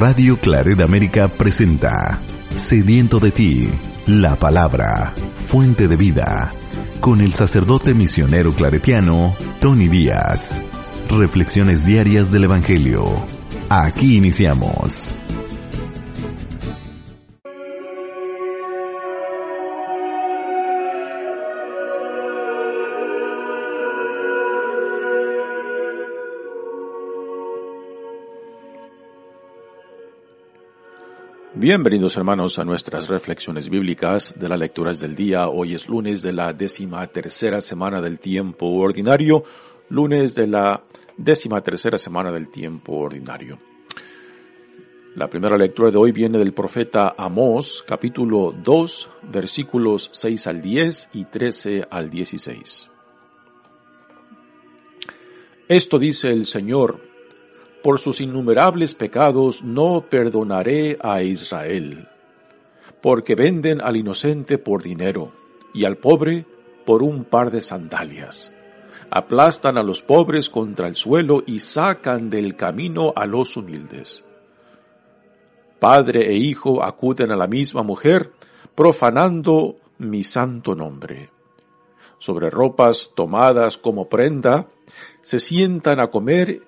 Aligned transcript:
Radio 0.00 0.38
Claret 0.38 0.80
América 0.80 1.28
presenta 1.28 2.22
Sediento 2.54 3.20
de 3.20 3.32
ti, 3.32 3.68
la 4.06 4.34
palabra, 4.36 5.12
fuente 5.46 5.88
de 5.88 5.96
vida, 5.96 6.54
con 7.00 7.20
el 7.20 7.34
sacerdote 7.34 7.92
misionero 7.92 8.54
claretiano 8.54 9.36
Tony 9.60 9.88
Díaz. 9.88 10.62
Reflexiones 11.10 11.84
diarias 11.84 12.30
del 12.30 12.44
Evangelio. 12.44 13.04
Aquí 13.68 14.16
iniciamos. 14.16 15.19
Bienvenidos 31.60 32.16
hermanos 32.16 32.58
a 32.58 32.64
nuestras 32.64 33.06
reflexiones 33.08 33.68
bíblicas 33.68 34.32
de 34.34 34.48
las 34.48 34.58
lecturas 34.58 34.98
del 34.98 35.14
día. 35.14 35.50
Hoy 35.50 35.74
es 35.74 35.90
lunes 35.90 36.22
de 36.22 36.32
la 36.32 36.54
décima 36.54 37.06
tercera 37.06 37.60
semana 37.60 38.00
del 38.00 38.18
tiempo 38.18 38.64
ordinario, 38.64 39.44
lunes 39.90 40.34
de 40.34 40.46
la 40.46 40.82
décima 41.18 41.60
tercera 41.60 41.98
semana 41.98 42.32
del 42.32 42.48
tiempo 42.48 42.94
ordinario. 42.94 43.58
La 45.16 45.28
primera 45.28 45.58
lectura 45.58 45.90
de 45.90 45.98
hoy 45.98 46.12
viene 46.12 46.38
del 46.38 46.54
profeta 46.54 47.14
Amós, 47.18 47.84
capítulo 47.86 48.54
2, 48.56 49.10
versículos 49.30 50.08
6 50.14 50.46
al 50.46 50.62
10 50.62 51.10
y 51.12 51.26
13 51.26 51.86
al 51.90 52.08
16. 52.08 52.88
Esto 55.68 55.98
dice 55.98 56.30
el 56.30 56.46
Señor, 56.46 57.09
por 57.82 57.98
sus 57.98 58.20
innumerables 58.20 58.94
pecados 58.94 59.62
no 59.62 60.06
perdonaré 60.08 60.98
a 61.00 61.22
Israel, 61.22 62.08
porque 63.00 63.34
venden 63.34 63.80
al 63.80 63.96
inocente 63.96 64.58
por 64.58 64.82
dinero 64.82 65.32
y 65.72 65.84
al 65.84 65.96
pobre 65.96 66.46
por 66.84 67.02
un 67.02 67.24
par 67.24 67.50
de 67.50 67.60
sandalias. 67.60 68.52
Aplastan 69.10 69.76
a 69.76 69.82
los 69.82 70.02
pobres 70.02 70.48
contra 70.48 70.86
el 70.86 70.96
suelo 70.96 71.42
y 71.46 71.60
sacan 71.60 72.30
del 72.30 72.54
camino 72.56 73.12
a 73.16 73.26
los 73.26 73.56
humildes. 73.56 74.24
Padre 75.78 76.28
e 76.28 76.34
hijo 76.34 76.82
acuden 76.84 77.32
a 77.32 77.36
la 77.36 77.46
misma 77.46 77.82
mujer, 77.82 78.32
profanando 78.74 79.76
mi 79.98 80.22
santo 80.22 80.74
nombre. 80.74 81.30
Sobre 82.18 82.50
ropas 82.50 83.10
tomadas 83.16 83.78
como 83.78 84.08
prenda, 84.08 84.68
se 85.22 85.38
sientan 85.38 86.00
a 86.00 86.08
comer 86.08 86.62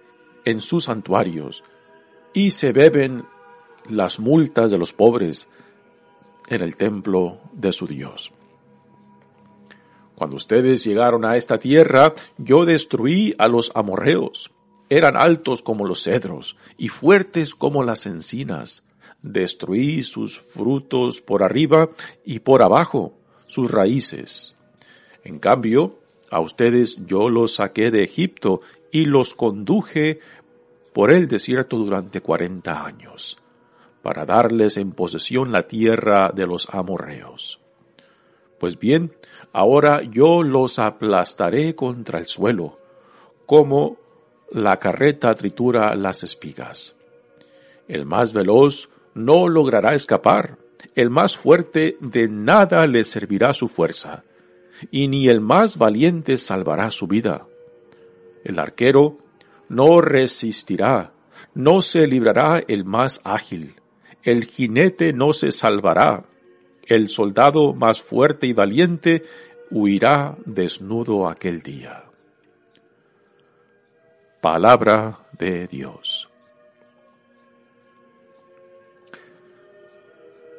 en 0.45 0.61
sus 0.61 0.85
santuarios 0.85 1.63
y 2.33 2.53
se 2.53 2.73
beben 2.73 3.25
las 3.89 4.21
multas 4.21 4.71
de 4.71 4.79
los 4.79 4.93
pobres 4.93 5.49
en 6.49 6.63
el 6.63 6.77
templo 6.77 7.39
de 7.53 7.73
su 7.73 7.87
Dios. 7.87 8.33
Cuando 10.15 10.37
ustedes 10.37 10.85
llegaron 10.85 11.25
a 11.25 11.37
esta 11.37 11.59
tierra, 11.59 12.15
yo 12.39 12.65
destruí 12.65 13.35
a 13.39 13.49
los 13.49 13.73
amorreos. 13.75 14.53
Eran 14.89 15.17
altos 15.17 15.63
como 15.63 15.87
los 15.87 16.03
cedros 16.03 16.57
y 16.77 16.89
fuertes 16.89 17.55
como 17.55 17.83
las 17.83 18.07
encinas. 18.07 18.85
Destruí 19.23 20.05
sus 20.05 20.39
frutos 20.39 21.21
por 21.21 21.43
arriba 21.43 21.91
y 22.25 22.41
por 22.41 22.63
abajo, 22.63 23.15
sus 23.47 23.71
raíces. 23.71 24.55
En 25.25 25.39
cambio, 25.39 25.99
a 26.31 26.41
ustedes 26.41 26.99
yo 27.07 27.29
los 27.29 27.55
saqué 27.55 27.91
de 27.91 28.03
Egipto 28.03 28.61
y 28.93 29.07
los 29.07 29.35
conduje 29.35 30.21
por 30.93 31.11
el 31.11 31.27
desierto 31.27 31.79
durante 31.79 32.21
cuarenta 32.21 32.85
años, 32.85 33.39
para 34.03 34.27
darles 34.27 34.77
en 34.77 34.93
posesión 34.93 35.51
la 35.51 35.67
tierra 35.67 36.31
de 36.33 36.47
los 36.47 36.69
amorreos. 36.71 37.59
Pues 38.61 38.79
bien, 38.79 39.13
ahora 39.53 40.03
yo 40.03 40.43
los 40.43 40.79
aplastaré 40.79 41.75
contra 41.75 42.21
el 42.21 42.29
suelo, 42.29 42.79
como 43.47 43.97
la 44.53 44.79
carreta 44.79 45.35
tritura 45.35 45.95
las 45.97 46.23
espigas. 46.23 46.95
El 47.89 48.05
más 48.05 48.33
veloz 48.33 48.91
no 49.15 49.49
logrará 49.49 49.95
escapar, 49.95 50.59
el 50.95 51.11
más 51.11 51.37
fuerte 51.37 51.97
de 52.01 52.29
nada 52.29 52.87
le 52.87 53.05
servirá 53.05 53.55
su 53.55 53.69
fuerza, 53.69 54.25
y 54.91 55.09
ni 55.09 55.29
el 55.29 55.41
más 55.41 55.79
valiente 55.79 56.37
salvará 56.37 56.91
su 56.91 57.07
vida. 57.07 57.47
El 58.45 58.59
arquero 58.59 59.19
no 59.69 60.01
resistirá, 60.01 61.13
no 61.55 61.83
se 61.83 62.07
librará 62.07 62.63
el 62.67 62.85
más 62.85 63.21
ágil, 63.25 63.77
el 64.23 64.45
jinete 64.45 65.13
no 65.13 65.33
se 65.33 65.53
salvará, 65.53 66.25
el 66.87 67.11
soldado 67.11 67.75
más 67.75 68.03
fuerte 68.03 68.47
y 68.47 68.53
valiente 68.53 69.25
huirá 69.71 70.37
desnudo 70.45 71.29
aquel 71.29 71.63
día. 71.63 72.05
Palabra 74.41 75.21
de 75.39 75.67
Dios. 75.67 76.29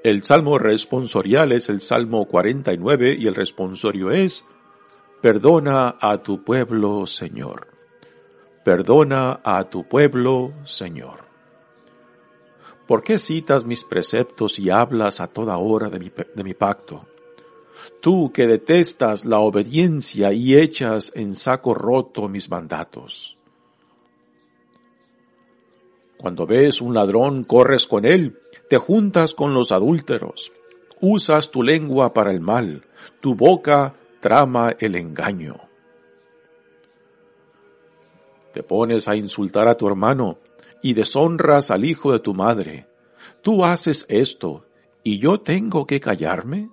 El 0.03 0.23
salmo 0.23 0.57
responsorial 0.57 1.53
es 1.53 1.69
el 1.69 1.79
Salmo 1.79 2.25
49 2.25 3.15
y 3.17 3.27
el 3.27 3.35
responsorio 3.35 4.11
es, 4.11 4.45
Perdona 5.21 5.95
a 6.01 6.17
tu 6.17 6.43
pueblo, 6.43 7.05
Señor. 7.05 7.72
Perdona 8.63 9.41
a 9.43 9.65
tu 9.65 9.83
pueblo, 9.83 10.53
Señor. 10.63 11.25
¿Por 12.87 13.03
qué 13.03 13.19
citas 13.19 13.65
mis 13.65 13.83
preceptos 13.83 14.59
y 14.59 14.69
hablas 14.69 15.19
a 15.19 15.27
toda 15.27 15.57
hora 15.57 15.89
de 15.89 15.99
mi, 16.43 16.53
pacto? 16.53 17.05
Tú 18.01 18.31
que 18.31 18.47
detestas 18.47 19.25
la 19.25 19.39
obediencia 19.39 20.31
y 20.31 20.55
echas 20.57 21.11
en 21.15 21.35
saco 21.35 21.73
roto 21.73 22.29
mis 22.29 22.49
mandatos. 22.49 23.37
Cuando 26.17 26.45
ves 26.45 26.79
un 26.79 26.93
ladrón, 26.93 27.43
corres 27.43 27.85
con 27.85 28.05
él, 28.05 28.39
te 28.69 28.77
juntas 28.77 29.33
con 29.33 29.53
los 29.53 29.73
adúlteros, 29.73 30.53
usas 31.01 31.51
tu 31.51 31.63
lengua 31.63 32.13
para 32.13 32.31
el 32.31 32.39
mal, 32.39 32.85
tu 33.19 33.35
boca 33.35 33.95
trama 34.21 34.73
el 34.79 34.95
engaño. 34.95 35.62
Te 38.53 38.63
pones 38.63 39.07
a 39.07 39.15
insultar 39.15 39.67
a 39.67 39.75
tu 39.75 39.87
hermano 39.87 40.37
y 40.81 40.93
deshonras 40.93 41.71
al 41.71 41.85
hijo 41.85 42.11
de 42.11 42.19
tu 42.19 42.33
madre. 42.33 42.87
Tú 43.41 43.65
haces 43.65 44.05
esto 44.09 44.65
y 45.03 45.19
yo 45.19 45.41
tengo 45.41 45.87
que 45.87 45.99
callarme. 45.99 46.69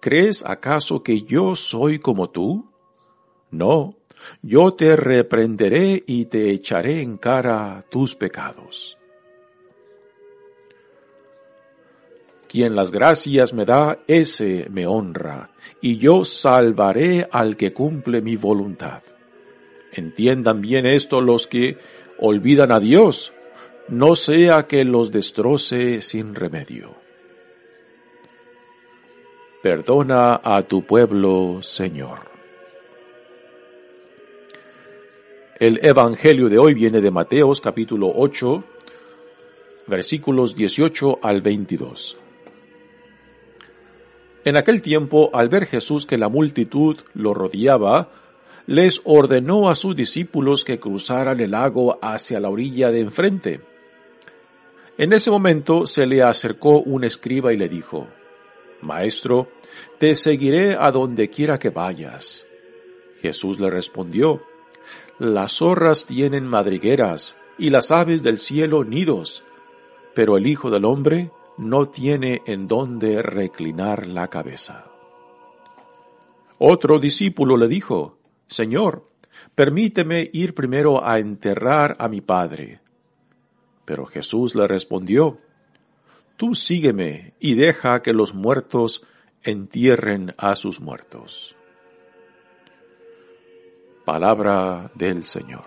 ¿Crees 0.00 0.44
acaso 0.44 1.02
que 1.02 1.22
yo 1.22 1.56
soy 1.56 1.98
como 1.98 2.30
tú? 2.30 2.70
No, 3.50 3.96
yo 4.42 4.72
te 4.72 4.96
reprenderé 4.96 6.02
y 6.06 6.26
te 6.26 6.50
echaré 6.50 7.02
en 7.02 7.16
cara 7.16 7.84
tus 7.90 8.14
pecados. 8.14 8.96
Quien 12.48 12.74
las 12.74 12.90
gracias 12.90 13.52
me 13.52 13.64
da, 13.64 14.00
ese 14.08 14.66
me 14.70 14.86
honra, 14.86 15.50
y 15.80 15.98
yo 15.98 16.24
salvaré 16.24 17.28
al 17.30 17.56
que 17.56 17.72
cumple 17.72 18.22
mi 18.22 18.36
voluntad. 18.36 19.02
Entiendan 19.92 20.60
bien 20.60 20.86
esto 20.86 21.20
los 21.20 21.46
que 21.46 21.78
olvidan 22.18 22.70
a 22.72 22.80
Dios, 22.80 23.32
no 23.88 24.14
sea 24.14 24.66
que 24.66 24.84
los 24.84 25.10
destroce 25.10 26.02
sin 26.02 26.34
remedio. 26.34 26.94
Perdona 29.62 30.40
a 30.42 30.62
tu 30.62 30.86
pueblo, 30.86 31.58
Señor. 31.62 32.30
El 35.58 35.84
Evangelio 35.84 36.48
de 36.48 36.58
hoy 36.58 36.72
viene 36.72 37.02
de 37.02 37.10
Mateos 37.10 37.60
capítulo 37.60 38.10
8, 38.14 38.64
versículos 39.86 40.56
18 40.56 41.18
al 41.20 41.42
22. 41.42 42.16
En 44.44 44.56
aquel 44.56 44.80
tiempo, 44.80 45.28
al 45.34 45.50
ver 45.50 45.66
Jesús 45.66 46.06
que 46.06 46.16
la 46.16 46.30
multitud 46.30 46.96
lo 47.12 47.34
rodeaba, 47.34 48.08
les 48.70 49.02
ordenó 49.02 49.68
a 49.68 49.74
sus 49.74 49.96
discípulos 49.96 50.64
que 50.64 50.78
cruzaran 50.78 51.40
el 51.40 51.50
lago 51.50 51.98
hacia 52.00 52.38
la 52.38 52.50
orilla 52.50 52.92
de 52.92 53.00
enfrente. 53.00 53.60
En 54.96 55.12
ese 55.12 55.28
momento 55.28 55.88
se 55.88 56.06
le 56.06 56.22
acercó 56.22 56.78
un 56.78 57.02
escriba 57.02 57.52
y 57.52 57.56
le 57.56 57.68
dijo, 57.68 58.06
Maestro, 58.80 59.48
te 59.98 60.14
seguiré 60.14 60.76
a 60.78 60.92
donde 60.92 61.28
quiera 61.30 61.58
que 61.58 61.70
vayas. 61.70 62.46
Jesús 63.20 63.58
le 63.58 63.70
respondió, 63.70 64.40
Las 65.18 65.54
zorras 65.54 66.06
tienen 66.06 66.46
madrigueras 66.46 67.34
y 67.58 67.70
las 67.70 67.90
aves 67.90 68.22
del 68.22 68.38
cielo 68.38 68.84
nidos, 68.84 69.42
pero 70.14 70.36
el 70.36 70.46
Hijo 70.46 70.70
del 70.70 70.84
Hombre 70.84 71.32
no 71.58 71.88
tiene 71.88 72.42
en 72.46 72.68
dónde 72.68 73.20
reclinar 73.20 74.06
la 74.06 74.28
cabeza. 74.28 74.84
Otro 76.58 77.00
discípulo 77.00 77.56
le 77.56 77.66
dijo, 77.66 78.19
Señor, 78.50 79.06
permíteme 79.54 80.28
ir 80.32 80.54
primero 80.54 81.06
a 81.06 81.20
enterrar 81.20 81.96
a 82.00 82.08
mi 82.08 82.20
padre. 82.20 82.80
Pero 83.84 84.06
Jesús 84.06 84.56
le 84.56 84.66
respondió, 84.66 85.38
Tú 86.36 86.54
sígueme 86.54 87.34
y 87.38 87.54
deja 87.54 88.02
que 88.02 88.12
los 88.12 88.34
muertos 88.34 89.02
entierren 89.44 90.34
a 90.36 90.56
sus 90.56 90.80
muertos. 90.80 91.54
Palabra 94.04 94.90
del 94.94 95.24
Señor. 95.24 95.66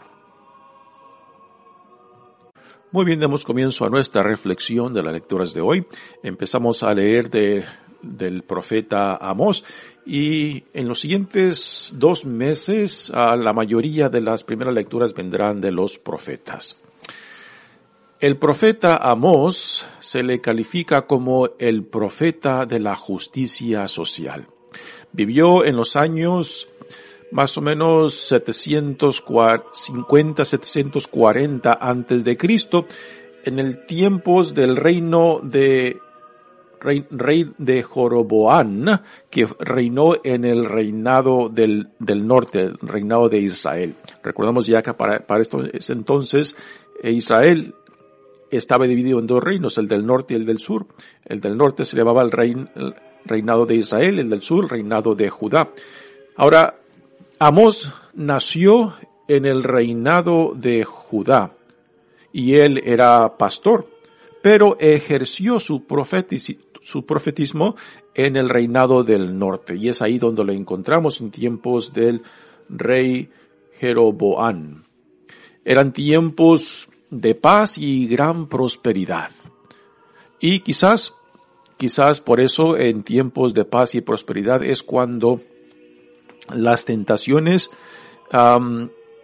Muy 2.92 3.06
bien, 3.06 3.20
damos 3.22 3.46
comienzo 3.46 3.86
a 3.86 3.90
nuestra 3.90 4.24
reflexión 4.24 4.94
de 4.94 5.04
las 5.04 5.14
lecturas 5.14 5.54
de 5.54 5.62
hoy. 5.62 5.88
Empezamos 6.22 6.84
a 6.84 6.94
leer 6.94 7.30
de, 7.30 7.64
del 8.02 8.44
profeta 8.44 9.16
Amós 9.16 9.64
y 10.06 10.64
en 10.74 10.88
los 10.88 11.00
siguientes 11.00 11.94
dos 11.96 12.26
meses 12.26 13.12
la 13.14 13.54
mayoría 13.54 14.10
de 14.10 14.22
las 14.22 14.44
primeras 14.44 14.74
lecturas 14.74 15.14
vendrán 15.14 15.62
de 15.62 15.72
los 15.72 15.98
profetas. 15.98 16.78
El 18.20 18.38
profeta 18.38 18.98
Amós 18.98 19.86
se 20.00 20.24
le 20.24 20.40
califica 20.40 21.08
como 21.08 21.50
el 21.60 21.84
profeta 21.84 22.66
de 22.66 22.80
la 22.80 22.96
justicia 22.96 23.88
social. 23.88 24.48
Vivió 25.12 25.66
en 25.66 25.76
los 25.76 25.98
años 25.98 26.70
más 27.34 27.58
o 27.58 27.62
menos 27.62 28.14
750, 28.14 30.46
740 30.46 31.78
antes 31.82 32.24
de 32.24 32.38
Cristo, 32.38 32.86
en 33.44 33.60
el 33.60 33.86
tiempos 33.86 34.54
del 34.54 34.78
reino 34.78 35.42
de 35.44 35.98
rey, 36.84 37.52
de 37.58 37.84
Joroboán, 37.84 39.02
que 39.30 39.48
reinó 39.60 40.14
en 40.24 40.46
el 40.46 40.66
reinado 40.66 41.50
del, 41.50 41.90
del 42.00 42.28
norte, 42.28 42.62
el 42.62 42.78
reinado 42.82 43.30
de 43.30 43.40
Israel. 43.40 43.96
Recordamos 44.22 44.68
ya 44.68 44.84
que 44.84 44.94
para, 44.94 45.26
para 45.26 45.42
esto 45.42 45.62
entonces 45.90 46.56
Israel 47.04 47.74
estaba 48.58 48.88
dividido 48.88 49.20
en 49.20 49.28
dos 49.28 49.44
reinos, 49.44 49.78
el 49.78 49.88
del 49.88 50.06
norte 50.06 50.34
y 50.34 50.38
el 50.38 50.46
del 50.46 50.60
sur. 50.60 50.86
El 51.26 51.42
del 51.42 51.58
norte 51.58 51.86
se 51.86 51.98
llamaba 51.98 52.22
el, 52.22 52.32
reinado 53.26 53.66
de 53.66 53.76
Israel, 53.76 54.20
el 54.20 54.30
del 54.30 54.42
sur, 54.42 54.70
reinado 54.70 55.16
de 55.16 55.30
Judá. 55.30 55.70
Ahora, 56.36 56.76
Amós 57.40 57.92
nació 58.14 58.96
en 59.28 59.46
el 59.46 59.64
reinado 59.64 60.54
de 60.56 60.84
Judá 60.84 61.54
y 62.32 62.56
él 62.56 62.82
era 62.86 63.38
pastor, 63.38 63.88
pero 64.42 64.78
ejerció 64.80 65.60
su, 65.60 65.86
su 66.84 67.06
profetismo 67.06 67.76
en 68.14 68.36
el 68.36 68.50
reinado 68.50 69.04
del 69.04 69.40
norte 69.40 69.76
y 69.76 69.90
es 69.90 70.02
ahí 70.02 70.20
donde 70.20 70.44
lo 70.44 70.52
encontramos 70.52 71.22
en 71.22 71.32
tiempos 71.32 71.94
del 71.94 72.22
rey 72.70 73.30
Jeroboán. 73.80 74.86
Eran 75.66 75.94
tiempos 75.94 76.90
de 77.10 77.36
paz 77.36 77.78
y 77.78 78.08
gran 78.08 78.48
prosperidad. 78.48 79.32
Y 80.40 80.60
quizás, 80.60 81.14
quizás 81.78 82.20
por 82.20 82.42
eso 82.42 82.78
en 82.78 83.04
tiempos 83.04 83.54
de 83.54 83.64
paz 83.64 83.96
y 83.96 84.02
prosperidad 84.02 84.64
es 84.64 84.84
cuando 84.84 85.40
las 86.54 86.84
tentaciones 86.84 87.72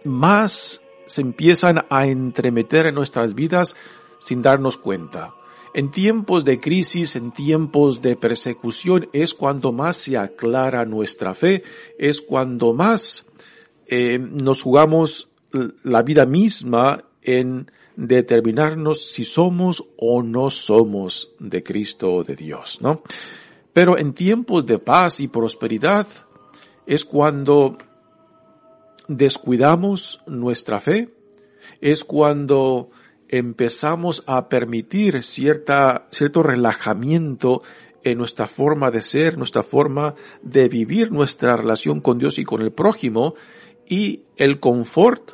más 0.04 0.80
se 1.06 1.20
empiezan 1.20 1.84
a 1.90 2.06
entremeter 2.06 2.86
en 2.86 2.94
nuestras 2.94 3.34
vidas 3.34 3.76
sin 4.18 4.40
darnos 4.40 4.78
cuenta. 4.78 5.34
En 5.72 5.90
tiempos 5.90 6.44
de 6.44 6.58
crisis, 6.58 7.14
en 7.16 7.30
tiempos 7.30 8.02
de 8.02 8.16
persecución, 8.16 9.08
es 9.12 9.34
cuando 9.34 9.72
más 9.72 9.96
se 9.96 10.18
aclara 10.18 10.84
nuestra 10.84 11.34
fe, 11.34 11.62
es 11.98 12.20
cuando 12.20 12.72
más 12.72 13.26
eh, 13.86 14.18
nos 14.18 14.62
jugamos 14.62 15.28
la 15.82 16.02
vida 16.02 16.26
misma 16.26 17.04
en 17.22 17.70
determinarnos 17.96 19.10
si 19.10 19.24
somos 19.24 19.84
o 19.96 20.22
no 20.22 20.50
somos 20.50 21.32
de 21.38 21.62
Cristo 21.62 22.14
o 22.14 22.24
de 22.24 22.36
Dios, 22.36 22.78
¿no? 22.80 23.02
Pero 23.72 23.98
en 23.98 24.14
tiempos 24.14 24.66
de 24.66 24.78
paz 24.78 25.20
y 25.20 25.28
prosperidad 25.28 26.06
es 26.86 27.04
cuando 27.04 27.76
descuidamos 29.06 30.20
nuestra 30.26 30.80
fe, 30.80 31.14
es 31.80 32.04
cuando 32.04 32.90
empezamos 33.30 34.24
a 34.26 34.48
permitir 34.48 35.22
cierta, 35.22 36.08
cierto 36.10 36.42
relajamiento 36.42 37.62
en 38.02 38.18
nuestra 38.18 38.48
forma 38.48 38.90
de 38.90 39.02
ser, 39.02 39.38
nuestra 39.38 39.62
forma 39.62 40.16
de 40.42 40.68
vivir 40.68 41.12
nuestra 41.12 41.56
relación 41.56 42.00
con 42.00 42.18
Dios 42.18 42.38
y 42.38 42.44
con 42.44 42.60
el 42.60 42.72
prójimo, 42.72 43.36
y 43.88 44.24
el 44.36 44.58
confort 44.58 45.32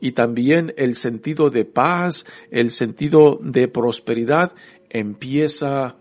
y 0.00 0.12
también 0.12 0.74
el 0.76 0.94
sentido 0.94 1.48
de 1.48 1.64
paz, 1.64 2.26
el 2.50 2.70
sentido 2.70 3.38
de 3.42 3.66
prosperidad 3.66 4.52
empieza 4.90 5.96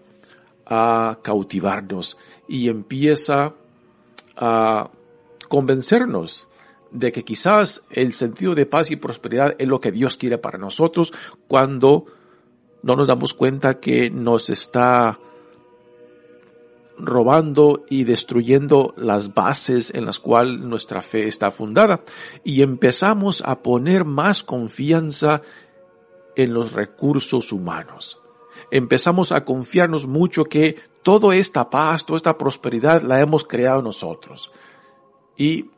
a 0.66 1.20
cautivarnos 1.24 2.18
y 2.48 2.68
empieza 2.68 3.56
a 4.36 4.92
convencernos 5.48 6.48
de 6.92 7.12
que 7.12 7.24
quizás 7.24 7.84
el 7.90 8.14
sentido 8.14 8.56
de 8.56 8.66
paz 8.66 8.92
y 8.92 8.96
prosperidad 8.96 9.56
es 9.58 9.68
lo 9.68 9.82
que 9.82 9.92
Dios 9.92 10.18
quiere 10.18 10.38
para 10.38 10.58
nosotros 10.58 11.14
cuando 11.48 12.06
no 12.84 12.96
nos 12.96 13.08
damos 13.08 13.34
cuenta 13.34 13.80
que 13.80 14.10
nos 14.10 14.50
está 14.50 15.20
robando 16.98 17.86
y 17.90 18.06
destruyendo 18.06 18.94
las 18.98 19.34
bases 19.34 19.94
en 19.94 20.06
las 20.06 20.20
cuales 20.20 20.60
nuestra 20.60 21.02
fe 21.02 21.28
está 21.28 21.52
fundada 21.52 22.02
y 22.44 22.62
empezamos 22.62 23.44
a 23.46 23.62
poner 23.62 24.04
más 24.04 24.44
confianza 24.44 25.42
en 26.36 26.54
los 26.54 26.74
recursos 26.74 27.52
humanos. 27.52 28.20
Empezamos 28.72 29.32
a 29.32 29.46
confiarnos 29.46 30.08
mucho 30.08 30.46
que 30.46 30.76
toda 31.04 31.36
esta 31.36 31.70
paz, 31.70 32.06
toda 32.06 32.18
esta 32.18 32.38
prosperidad 32.38 33.02
la 33.02 33.20
hemos 33.20 33.46
creado 33.46 33.82
nosotros. 33.82 34.52
Y 35.38 35.70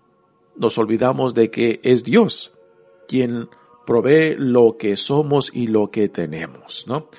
nos 0.59 0.77
olvidamos 0.77 1.33
de 1.33 1.50
que 1.50 1.79
es 1.83 2.03
Dios 2.03 2.51
quien 3.07 3.50
provee 3.88 4.35
lo 4.38 4.77
que 4.77 4.95
somos 4.97 5.50
y 5.51 5.65
lo 5.65 5.89
que 5.89 6.09
tenemos, 6.09 6.85
¿no? 6.88 7.09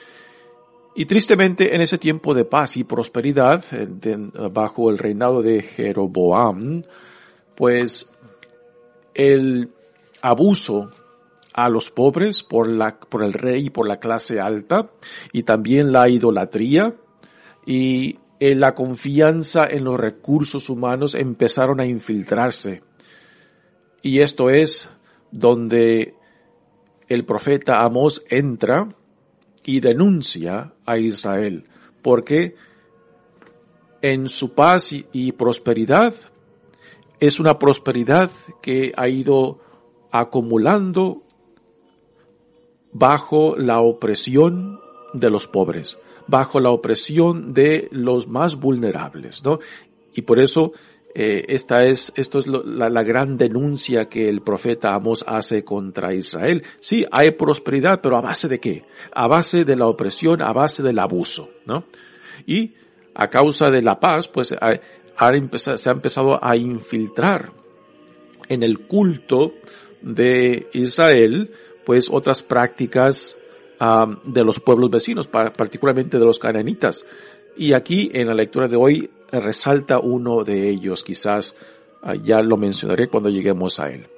Y 0.95 1.07
tristemente 1.07 1.75
en 1.75 1.81
ese 1.81 1.99
tiempo 1.99 2.35
de 2.35 2.45
paz 2.45 2.77
y 2.77 2.85
prosperidad, 2.85 3.65
bajo 4.53 4.91
el 4.91 4.99
reinado 4.99 5.43
de 5.43 5.63
Jeroboam, 5.63 6.83
pues 7.57 8.11
el 9.15 9.71
abuso 10.21 10.91
a 11.53 11.69
los 11.69 11.91
pobres 11.91 12.43
por 12.43 12.69
la, 12.69 13.01
por 13.01 13.23
el 13.23 13.33
rey 13.33 13.67
y 13.67 13.71
por 13.71 13.89
la 13.89 13.99
clase 13.99 14.41
alta, 14.41 14.91
y 15.33 15.45
también 15.45 15.91
la 15.91 16.09
idolatría 16.09 16.95
y 17.67 18.19
la 18.39 18.75
confianza 18.75 19.67
en 19.67 19.85
los 19.85 19.99
recursos 19.99 20.69
humanos 20.71 21.15
empezaron 21.15 21.81
a 21.81 21.87
infiltrarse. 21.87 22.83
Y 24.03 24.21
esto 24.21 24.51
es 24.51 24.91
donde 25.31 26.15
el 27.09 27.25
profeta 27.25 27.83
Amós 27.83 28.25
entra 28.29 28.95
y 29.65 29.81
denuncia 29.81 30.73
a 30.87 30.99
Israel, 30.99 31.67
porque 32.03 32.55
en 34.03 34.29
su 34.29 34.55
paz 34.55 34.93
y, 34.93 35.33
prosperidad 35.33 36.15
es 37.19 37.39
una 37.39 37.59
prosperidad 37.59 38.31
que 38.63 38.93
ha 38.97 39.09
ido 39.09 39.61
acumulando 40.11 41.23
bajo 42.93 43.57
la 43.57 43.81
opresión 43.81 44.81
de 45.13 45.29
los 45.29 45.47
pobres, 45.47 45.99
bajo 46.27 46.61
la 46.61 46.71
opresión 46.71 47.53
de 47.53 47.89
los 47.91 48.27
más 48.27 48.57
vulnerables, 48.57 49.45
¿no? 49.45 49.61
Y 50.15 50.23
por 50.23 50.41
eso 50.41 50.73
eh, 51.15 51.45
esta 51.49 51.85
es, 51.85 52.13
esto 52.17 52.39
es 52.39 52.47
la, 52.47 53.03
gran 53.03 53.37
denuncia 53.37 54.09
que 54.09 54.29
el 54.29 54.43
profeta 54.43 54.95
Amos 54.95 55.25
hace 55.27 55.65
contra 55.65 56.15
Israel. 56.15 56.63
Sí, 56.81 57.05
hay 57.11 57.33
prosperidad, 57.33 58.01
pero 58.01 58.17
¿a 58.17 58.21
base 58.21 58.49
de 58.49 58.61
qué? 58.61 58.85
A 59.13 59.27
base 59.27 59.65
de 59.65 59.77
la 59.77 59.87
opresión, 59.87 60.41
a 60.41 60.53
base 60.53 60.83
del 60.83 60.99
abuso, 60.99 61.51
¿no? 61.67 61.85
Y 62.47 62.75
a 63.15 63.29
causa 63.29 63.71
de 63.71 63.83
la 63.83 63.99
paz, 63.99 64.29
pues 64.29 64.49
se 64.49 64.59
ha 64.61 65.93
empezado 65.93 66.43
a 66.43 66.57
infiltrar 66.57 67.53
en 68.49 68.63
el 68.63 68.81
culto 68.81 69.53
de 70.03 70.69
Israel, 70.73 71.51
pues 71.85 72.09
otras 72.11 72.43
prácticas 72.43 73.37
de 74.25 74.45
los 74.45 74.61
pueblos 74.61 74.91
vecinos, 74.91 75.27
particularmente 75.27 76.19
de 76.19 76.25
los 76.25 76.39
cananitas. 76.39 77.05
Y 77.57 77.73
aquí 77.73 78.11
en 78.13 78.29
la 78.29 78.35
lectura 78.35 78.69
de 78.69 78.77
hoy 78.77 79.11
resalta 79.33 79.99
uno 79.99 80.45
de 80.45 80.69
ellos, 80.69 81.05
quizás 81.05 81.55
ah, 82.03 82.15
ya 82.15 82.41
lo 82.43 82.57
mencionaré 82.57 83.09
cuando 83.09 83.29
lleguemos 83.29 83.79
a 83.81 83.91
él. 83.91 84.09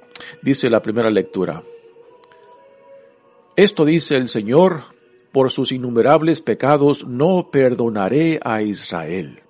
Dice 0.41 0.69
la 0.69 0.81
primera 0.81 1.09
lectura. 1.09 1.63
Esto 3.55 3.85
dice 3.85 4.15
el 4.15 4.29
Señor, 4.29 4.83
por 5.31 5.51
sus 5.51 5.71
innumerables 5.71 6.41
pecados 6.41 7.05
no 7.07 7.49
perdonaré 7.51 8.39
a 8.43 8.61
Israel, 8.61 9.41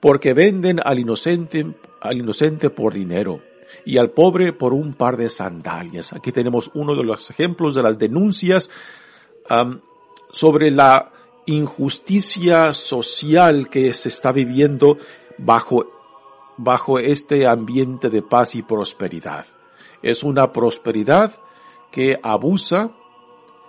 porque 0.00 0.32
venden 0.32 0.80
al 0.84 0.98
inocente, 0.98 1.66
al 2.00 2.18
inocente 2.18 2.70
por 2.70 2.94
dinero 2.94 3.40
y 3.84 3.98
al 3.98 4.10
pobre 4.10 4.52
por 4.52 4.72
un 4.72 4.94
par 4.94 5.16
de 5.16 5.28
sandalias. 5.28 6.12
Aquí 6.12 6.32
tenemos 6.32 6.70
uno 6.74 6.94
de 6.94 7.04
los 7.04 7.30
ejemplos 7.30 7.74
de 7.74 7.82
las 7.82 7.98
denuncias 7.98 8.70
sobre 10.30 10.70
la 10.70 11.12
injusticia 11.46 12.74
social 12.74 13.70
que 13.70 13.94
se 13.94 14.08
está 14.08 14.32
viviendo 14.32 14.98
bajo, 15.38 15.86
bajo 16.56 16.98
este 16.98 17.46
ambiente 17.46 18.10
de 18.10 18.22
paz 18.22 18.54
y 18.54 18.62
prosperidad. 18.62 19.46
Es 20.02 20.22
una 20.22 20.52
prosperidad 20.52 21.32
que 21.90 22.18
abusa 22.22 22.90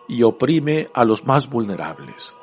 y 0.07 0.23
oprime 0.23 0.89
a 0.93 1.05
los 1.05 1.25
más 1.25 1.49
vulnerables 1.49 2.35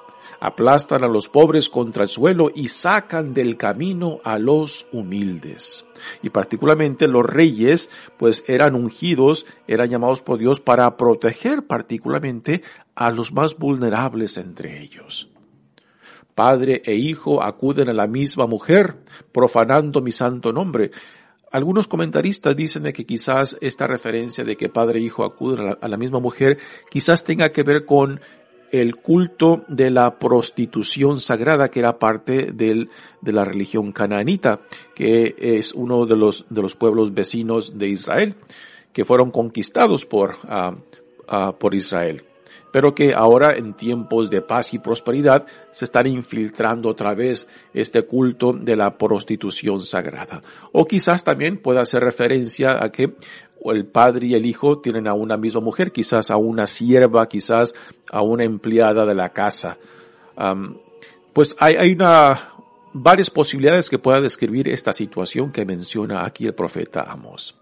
aplastan 0.45 1.03
a 1.05 1.09
los 1.09 1.31
pobres 1.31 1.71
contra 1.71 2.03
el 2.03 2.11
suelo 2.11 2.53
y 2.55 2.69
sacan 2.69 3.33
del 3.33 3.57
camino 3.57 4.21
a 4.25 4.39
los 4.39 4.87
humildes. 4.93 5.87
Y 6.21 6.29
particularmente 6.29 7.09
los 7.09 7.25
reyes, 7.25 7.89
pues 8.19 8.45
eran 8.47 8.75
ungidos, 8.75 9.47
eran 9.67 9.89
llamados 9.89 10.21
por 10.21 10.39
Dios 10.39 10.61
para 10.61 10.99
proteger 10.99 11.67
particularmente 11.67 12.63
a 12.95 13.11
los 13.11 13.33
más 13.33 13.57
vulnerables 13.57 14.37
entre 14.37 14.83
ellos. 14.83 15.31
Padre 16.35 16.83
e 16.85 16.95
hijo 16.95 17.43
acuden 17.43 17.89
a 17.89 17.95
la 17.95 18.07
misma 18.07 18.47
mujer, 18.47 18.97
profanando 19.33 20.03
mi 20.03 20.13
santo 20.13 20.53
nombre. 20.53 20.91
Algunos 21.53 21.89
comentaristas 21.89 22.55
dicen 22.55 22.83
de 22.83 22.93
que 22.93 23.07
quizás 23.07 23.57
esta 23.63 23.87
referencia 23.87 24.45
de 24.45 24.59
que 24.59 24.69
padre 24.69 24.99
e 24.99 25.05
hijo 25.05 25.25
acuden 25.25 25.79
a 25.81 25.89
la 25.89 25.97
misma 25.97 26.21
mujer 26.21 26.59
quizás 26.91 27.25
tenga 27.25 27.51
que 27.51 27.63
ver 27.63 27.87
con 27.87 28.21
el 28.73 28.97
culto 28.97 29.65
de 29.69 29.91
la 29.91 30.19
prostitución 30.19 31.21
sagrada 31.21 31.71
que 31.71 31.81
era 31.81 31.99
parte 31.99 32.53
del, 32.53 32.91
de 33.21 33.33
la 33.33 33.45
religión 33.45 33.93
canaanita, 33.93 34.61
que 34.95 35.35
es 35.39 35.73
uno 35.73 36.07
de 36.07 36.17
los, 36.17 36.47
de 36.51 36.63
los 36.63 36.75
pueblos 36.75 37.15
vecinos 37.15 37.79
de 37.79 37.89
Israel, 37.89 38.35
que 38.93 39.05
fueron 39.05 39.31
conquistados 39.31 40.07
por, 40.07 40.37
ah, 40.45 40.75
ah, 41.29 41.55
por 41.59 41.75
Israel 41.75 42.25
pero 42.75 42.93
que 42.93 43.15
ahora 43.15 43.53
en 43.57 43.75
tiempos 43.75 44.31
de 44.31 44.43
paz 44.43 44.75
y 44.75 44.81
prosperidad 44.81 45.47
se 45.71 45.85
están 45.85 46.09
infiltrando 46.09 46.89
otra 46.89 47.15
vez 47.15 47.47
este 47.73 48.03
culto 48.03 48.53
de 48.53 48.75
la 48.75 48.99
prostitución 48.99 49.85
sagrada. 49.85 50.43
O 50.73 50.85
quizás 50.85 51.23
también 51.23 51.59
pueda 51.59 51.83
hacer 51.83 52.03
referencia 52.03 52.83
a 52.83 52.91
que 52.91 53.15
el 53.73 53.87
padre 53.87 54.27
y 54.27 54.35
el 54.35 54.47
hijo 54.47 54.81
tienen 54.81 55.07
a 55.07 55.15
una 55.15 55.37
misma 55.37 55.61
mujer, 55.61 55.93
quizás 55.93 56.31
a 56.31 56.37
una 56.37 56.67
sierva, 56.67 57.29
quizás 57.29 57.75
a 58.11 58.23
una 58.23 58.45
empleada 58.45 59.07
de 59.07 59.15
la 59.15 59.31
casa. 59.31 59.79
pues 61.33 61.57
hay, 61.59 61.77
hay 61.77 61.93
una, 61.93 62.55
varias 62.93 63.29
posibilidades 63.29 63.91
que 63.91 63.99
pueda 63.99 64.21
describir 64.21 64.69
esta 64.69 64.93
situación 64.93 65.51
que 65.51 65.67
menciona 65.67 66.25
aquí 66.25 66.47
el 66.47 66.55
profeta 66.55 67.03
Amos. 67.03 67.55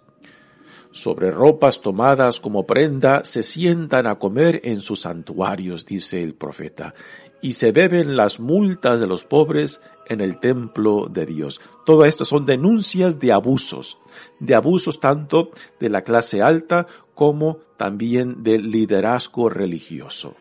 Sobre 0.92 1.30
ropas 1.30 1.80
tomadas 1.80 2.38
como 2.38 2.66
prenda 2.66 3.24
se 3.24 3.42
sientan 3.42 4.06
a 4.06 4.18
comer 4.18 4.60
en 4.62 4.82
sus 4.82 5.00
santuarios, 5.00 5.86
dice 5.86 6.22
el 6.22 6.34
profeta, 6.34 6.94
y 7.42 7.54
se 7.54 7.72
beben 7.72 8.16
las 8.16 8.40
multas 8.40 9.00
de 9.00 9.06
los 9.06 9.24
pobres 9.24 9.80
en 10.06 10.20
el 10.20 10.38
templo 10.38 11.08
de 11.10 11.26
Dios. 11.26 11.60
Todo 11.84 12.04
esto 12.04 12.24
son 12.24 12.46
denuncias 12.46 13.18
de 13.18 13.32
abusos, 13.32 13.98
de 14.38 14.54
abusos 14.54 15.00
tanto 15.00 15.50
de 15.80 15.90
la 15.90 16.02
clase 16.02 16.40
alta 16.40 16.86
como 17.14 17.58
también 17.76 18.42
del 18.42 18.70
liderazgo 18.70 19.48
religioso. 19.48 20.36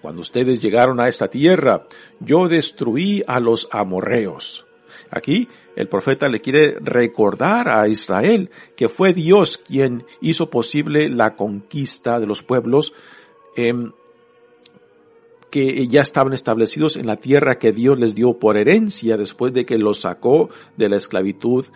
Cuando 0.00 0.22
ustedes 0.22 0.60
llegaron 0.60 1.00
a 1.00 1.08
esta 1.08 1.28
tierra, 1.28 1.84
yo 2.20 2.48
destruí 2.48 3.22
a 3.26 3.40
los 3.40 3.68
amorreos. 3.70 4.64
Aquí 5.10 5.48
el 5.76 5.88
profeta 5.88 6.28
le 6.28 6.40
quiere 6.40 6.76
recordar 6.80 7.68
a 7.68 7.86
Israel 7.88 8.50
que 8.76 8.88
fue 8.88 9.12
Dios 9.12 9.58
quien 9.58 10.04
hizo 10.20 10.50
posible 10.50 11.08
la 11.08 11.36
conquista 11.36 12.20
de 12.20 12.26
los 12.26 12.42
pueblos 12.42 12.94
em, 13.56 13.92
que 15.50 15.86
ya 15.88 16.02
estaban 16.02 16.32
establecidos 16.32 16.96
en 16.96 17.06
la 17.06 17.16
tierra 17.16 17.58
que 17.58 17.72
Dios 17.72 17.98
les 17.98 18.14
dio 18.14 18.38
por 18.38 18.56
herencia 18.56 19.16
después 19.16 19.52
de 19.52 19.64
que 19.64 19.78
los 19.78 20.00
sacó 20.00 20.50
de 20.76 20.88
la 20.88 20.96
esclavitud 20.96 21.66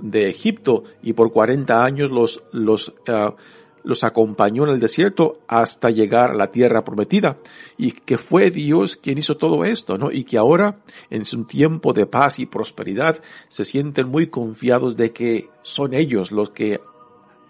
de 0.00 0.28
Egipto 0.28 0.84
y 1.02 1.12
por 1.12 1.32
40 1.32 1.84
años 1.84 2.10
los, 2.10 2.42
los, 2.52 2.94
ah, 3.08 3.34
los 3.82 4.04
acompañó 4.04 4.64
en 4.64 4.70
el 4.70 4.80
desierto 4.80 5.40
hasta 5.46 5.90
llegar 5.90 6.30
a 6.30 6.34
la 6.34 6.50
tierra 6.50 6.84
prometida 6.84 7.38
y 7.76 7.92
que 7.92 8.18
fue 8.18 8.50
Dios 8.50 8.96
quien 8.96 9.18
hizo 9.18 9.36
todo 9.36 9.64
esto, 9.64 9.98
¿no? 9.98 10.10
Y 10.10 10.24
que 10.24 10.38
ahora 10.38 10.78
en 11.10 11.24
su 11.24 11.44
tiempo 11.44 11.92
de 11.92 12.06
paz 12.06 12.38
y 12.38 12.46
prosperidad 12.46 13.20
se 13.48 13.64
sienten 13.64 14.08
muy 14.08 14.28
confiados 14.28 14.96
de 14.96 15.12
que 15.12 15.48
son 15.62 15.94
ellos 15.94 16.32
los 16.32 16.50
que 16.50 16.80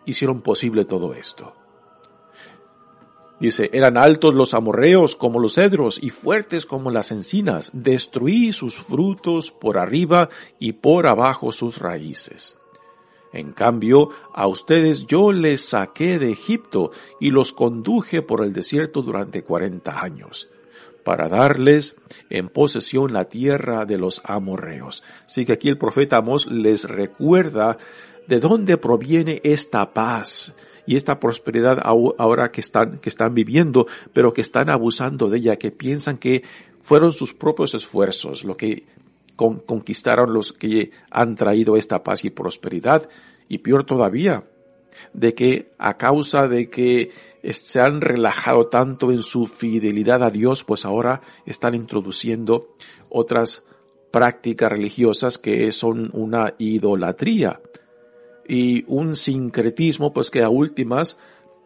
hicieron 0.06 0.40
posible 0.42 0.84
todo 0.84 1.14
esto. 1.14 1.54
Dice, 3.40 3.70
eran 3.72 3.96
altos 3.96 4.34
los 4.34 4.52
amorreos 4.52 5.16
como 5.16 5.40
los 5.40 5.54
cedros 5.54 5.98
y 6.02 6.10
fuertes 6.10 6.66
como 6.66 6.90
las 6.90 7.10
encinas. 7.10 7.70
Destruí 7.72 8.52
sus 8.52 8.76
frutos 8.76 9.50
por 9.50 9.78
arriba 9.78 10.28
y 10.58 10.72
por 10.74 11.06
abajo 11.06 11.50
sus 11.50 11.78
raíces. 11.78 12.58
En 13.32 13.52
cambio, 13.52 14.10
a 14.34 14.46
ustedes 14.46 15.06
yo 15.06 15.32
les 15.32 15.64
saqué 15.64 16.18
de 16.18 16.32
Egipto 16.32 16.90
y 17.18 17.30
los 17.30 17.52
conduje 17.52 18.22
por 18.22 18.44
el 18.44 18.52
desierto 18.52 19.02
durante 19.02 19.42
cuarenta 19.42 20.00
años, 20.00 20.50
para 21.04 21.28
darles 21.28 21.96
en 22.28 22.48
posesión 22.48 23.12
la 23.12 23.26
tierra 23.26 23.86
de 23.86 23.96
los 23.98 24.20
amorreos. 24.24 25.02
Así 25.24 25.46
que 25.46 25.52
aquí 25.52 25.68
el 25.68 25.78
profeta 25.78 26.16
Amos 26.16 26.46
les 26.46 26.84
recuerda 26.84 27.78
de 28.26 28.40
dónde 28.40 28.76
proviene 28.76 29.40
esta 29.44 29.94
paz, 29.94 30.52
y 30.90 30.96
esta 30.96 31.20
prosperidad 31.20 31.80
ahora 31.84 32.50
que 32.50 32.60
están, 32.60 32.98
que 32.98 33.10
están 33.10 33.32
viviendo, 33.32 33.86
pero 34.12 34.32
que 34.32 34.40
están 34.40 34.68
abusando 34.68 35.28
de 35.28 35.38
ella, 35.38 35.54
que 35.54 35.70
piensan 35.70 36.18
que 36.18 36.42
fueron 36.82 37.12
sus 37.12 37.32
propios 37.32 37.74
esfuerzos 37.74 38.42
lo 38.42 38.56
que 38.56 38.86
conquistaron 39.36 40.32
los 40.32 40.52
que 40.52 40.90
han 41.08 41.36
traído 41.36 41.76
esta 41.76 42.02
paz 42.02 42.24
y 42.24 42.30
prosperidad, 42.30 43.08
y 43.48 43.58
peor 43.58 43.86
todavía, 43.86 44.42
de 45.12 45.32
que 45.32 45.70
a 45.78 45.96
causa 45.96 46.48
de 46.48 46.68
que 46.68 47.12
se 47.44 47.80
han 47.80 48.00
relajado 48.00 48.66
tanto 48.66 49.12
en 49.12 49.22
su 49.22 49.46
fidelidad 49.46 50.24
a 50.24 50.30
Dios, 50.30 50.64
pues 50.64 50.84
ahora 50.84 51.20
están 51.46 51.76
introduciendo 51.76 52.74
otras 53.08 53.62
prácticas 54.10 54.72
religiosas 54.72 55.38
que 55.38 55.70
son 55.70 56.10
una 56.14 56.54
idolatría 56.58 57.60
y 58.50 58.84
un 58.88 59.14
sincretismo 59.14 60.12
pues 60.12 60.28
que 60.28 60.42
a 60.42 60.48
últimas 60.48 61.16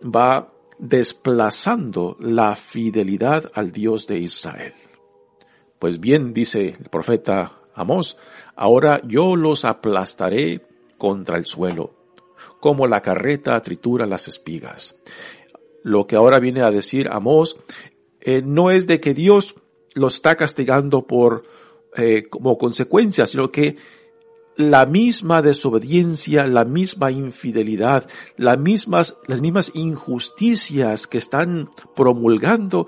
va 0.03 0.53
desplazando 0.79 2.19
la 2.21 2.57
fidelidad 2.57 3.51
al 3.55 3.73
Dios 3.73 4.07
de 4.07 4.19
Israel. 4.19 4.75
Pues 5.79 5.99
bien, 5.99 6.35
dice 6.35 6.77
el 6.79 6.91
profeta 6.91 7.63
Amós, 7.75 8.19
ahora 8.55 9.01
yo 9.03 9.35
los 9.35 9.65
aplastaré 9.65 10.67
contra 10.99 11.39
el 11.39 11.47
suelo, 11.47 11.95
como 12.61 12.87
la 12.87 13.01
carreta 13.01 13.59
tritura 13.63 14.05
las 14.05 14.29
espigas. 14.29 14.95
Lo 15.83 16.07
que 16.07 16.17
ahora 16.17 16.39
viene 16.39 16.61
a 16.61 16.71
decir 16.71 17.09
Amós 17.11 17.57
eh, 18.21 18.43
no 18.45 18.71
es 18.71 18.87
de 18.87 19.01
que 19.01 19.15
Dios 19.15 19.55
los 19.95 20.17
está 20.17 20.37
castigando 20.37 21.07
por 21.07 21.45
eh, 21.97 22.25
como 22.29 22.59
consecuencia, 22.59 23.27
sino 23.27 23.51
que 23.51 23.77
la 24.57 24.87
misma 24.87 25.43
desobediencia, 25.43 26.47
la 26.47 26.65
misma 26.65 27.11
infidelidad, 27.11 28.09
las 28.37 28.59
mismas, 28.59 29.17
las 29.27 29.41
mismas 29.41 29.73
injusticias 29.75 31.07
que 31.07 31.19
están 31.19 31.71
promulgando, 31.95 32.87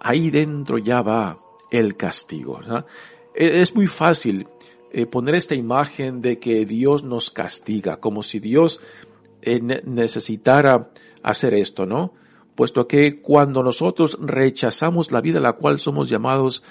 ahí 0.00 0.30
dentro 0.30 0.78
ya 0.78 1.02
va 1.02 1.40
el 1.70 1.96
castigo. 1.96 2.60
E, 3.34 3.60
es 3.60 3.74
muy 3.74 3.88
fácil 3.88 4.46
eh, 4.92 5.06
poner 5.06 5.34
esta 5.34 5.54
imagen 5.54 6.22
de 6.22 6.38
que 6.38 6.64
Dios 6.64 7.02
nos 7.02 7.30
castiga, 7.30 7.98
como 7.98 8.22
si 8.22 8.38
Dios 8.38 8.80
eh, 9.42 9.60
necesitara 9.60 10.90
hacer 11.22 11.54
esto, 11.54 11.84
¿no? 11.84 12.14
Puesto 12.54 12.86
que 12.88 13.20
cuando 13.20 13.62
nosotros 13.62 14.18
rechazamos 14.20 15.12
la 15.12 15.20
vida 15.20 15.38
a 15.38 15.42
la 15.42 15.52
cual 15.52 15.78
somos 15.78 16.08
llamados 16.08 16.62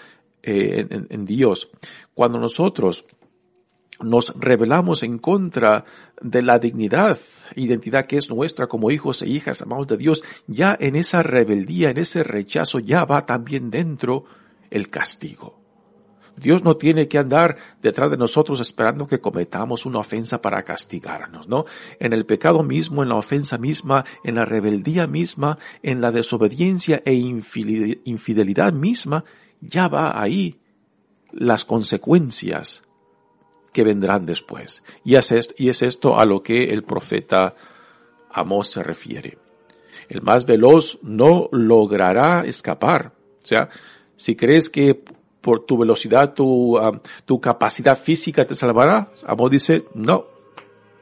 eh, 0.44 0.86
en 1.10 1.26
Dios, 1.26 1.70
cuando 2.14 2.40
nosotros 2.40 3.06
nos 4.00 4.34
rebelamos 4.38 5.04
en 5.04 5.18
contra 5.18 5.86
de 6.22 6.42
la 6.42 6.60
dignidad, 6.60 7.18
identidad 7.56 8.06
que 8.06 8.18
es 8.18 8.30
nuestra 8.30 8.68
como 8.68 8.92
hijos 8.92 9.22
e 9.22 9.30
hijas 9.30 9.62
amados 9.62 9.88
de 9.88 9.98
Dios, 9.98 10.24
ya 10.48 10.78
en 10.80 10.96
esa 10.96 11.24
rebeldía, 11.24 11.90
en 11.90 11.98
ese 11.98 12.24
rechazo, 12.24 12.80
ya 12.80 13.06
va 13.06 13.26
también 13.26 13.70
dentro 13.70 14.26
el 14.70 14.90
castigo. 14.90 15.58
Dios 16.38 16.64
no 16.64 16.78
tiene 16.78 17.08
que 17.08 17.18
andar 17.18 17.58
detrás 17.82 18.12
de 18.12 18.18
nosotros 18.18 18.60
esperando 18.60 19.08
que 19.08 19.20
cometamos 19.20 19.88
una 19.88 20.00
ofensa 20.00 20.40
para 20.40 20.64
castigarnos, 20.64 21.48
¿no? 21.48 21.66
En 22.00 22.14
el 22.14 22.28
pecado 22.28 22.62
mismo, 22.62 23.02
en 23.02 23.10
la 23.10 23.16
ofensa 23.16 23.58
misma, 23.58 24.06
en 24.24 24.36
la 24.36 24.46
rebeldía 24.46 25.08
misma, 25.08 25.58
en 25.82 26.00
la 26.00 26.12
desobediencia 26.12 27.02
e 27.06 27.14
infidelidad 27.14 28.72
misma, 28.72 29.26
ya 29.62 29.88
va 29.88 30.22
ahí 30.22 30.60
las 31.32 31.66
consecuencias 31.66 32.84
que 33.78 33.84
vendrán 33.84 34.26
después. 34.26 34.82
Y 35.04 35.14
es, 35.14 35.32
esto, 35.84 36.20
a 36.20 36.26
lo 36.26 36.42
que 36.42 36.74
el 36.74 36.82
profeta 36.82 37.54
Amós 38.32 38.72
se 38.72 38.82
refiere. 38.82 39.38
El 40.10 40.24
más 40.24 40.48
veloz 40.48 40.98
no 41.04 41.48
logrará 41.52 42.44
escapar. 42.44 43.12
O 43.44 43.46
sea, 43.46 43.70
si 44.16 44.36
crees 44.36 44.72
que 44.72 45.00
por 45.42 45.68
tu 45.68 45.78
velocidad, 45.78 46.34
tu, 46.34 46.80
ah, 46.80 47.00
tu 47.28 47.40
capacidad 47.40 48.00
física 48.00 48.48
te 48.48 48.56
salvará, 48.56 49.12
Amós 49.28 49.52
dice, 49.52 49.86
no, 49.94 50.26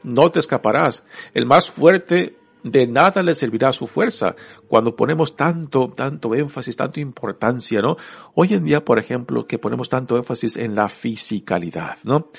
no 0.04 0.30
te 0.30 0.40
escaparás. 0.40 1.02
El 1.32 1.46
más 1.46 1.70
fuerte 1.70 2.36
de 2.70 2.86
nada 2.86 3.22
le 3.22 3.34
servirá 3.34 3.72
su 3.72 3.86
fuerza 3.86 4.34
cuando 4.66 4.96
ponemos 4.96 5.36
tanto, 5.36 5.88
tanto 5.90 6.34
énfasis, 6.34 6.76
tanto 6.76 7.00
importancia, 7.00 7.80
¿no? 7.80 7.96
Hoy 8.34 8.54
en 8.54 8.64
día, 8.64 8.84
por 8.84 8.98
ejemplo, 8.98 9.46
que 9.46 9.58
ponemos 9.58 9.88
tanto 9.88 10.16
énfasis 10.16 10.56
en 10.56 10.74
la 10.74 10.88
fisicalidad, 10.88 11.96
¿no? 12.04 12.30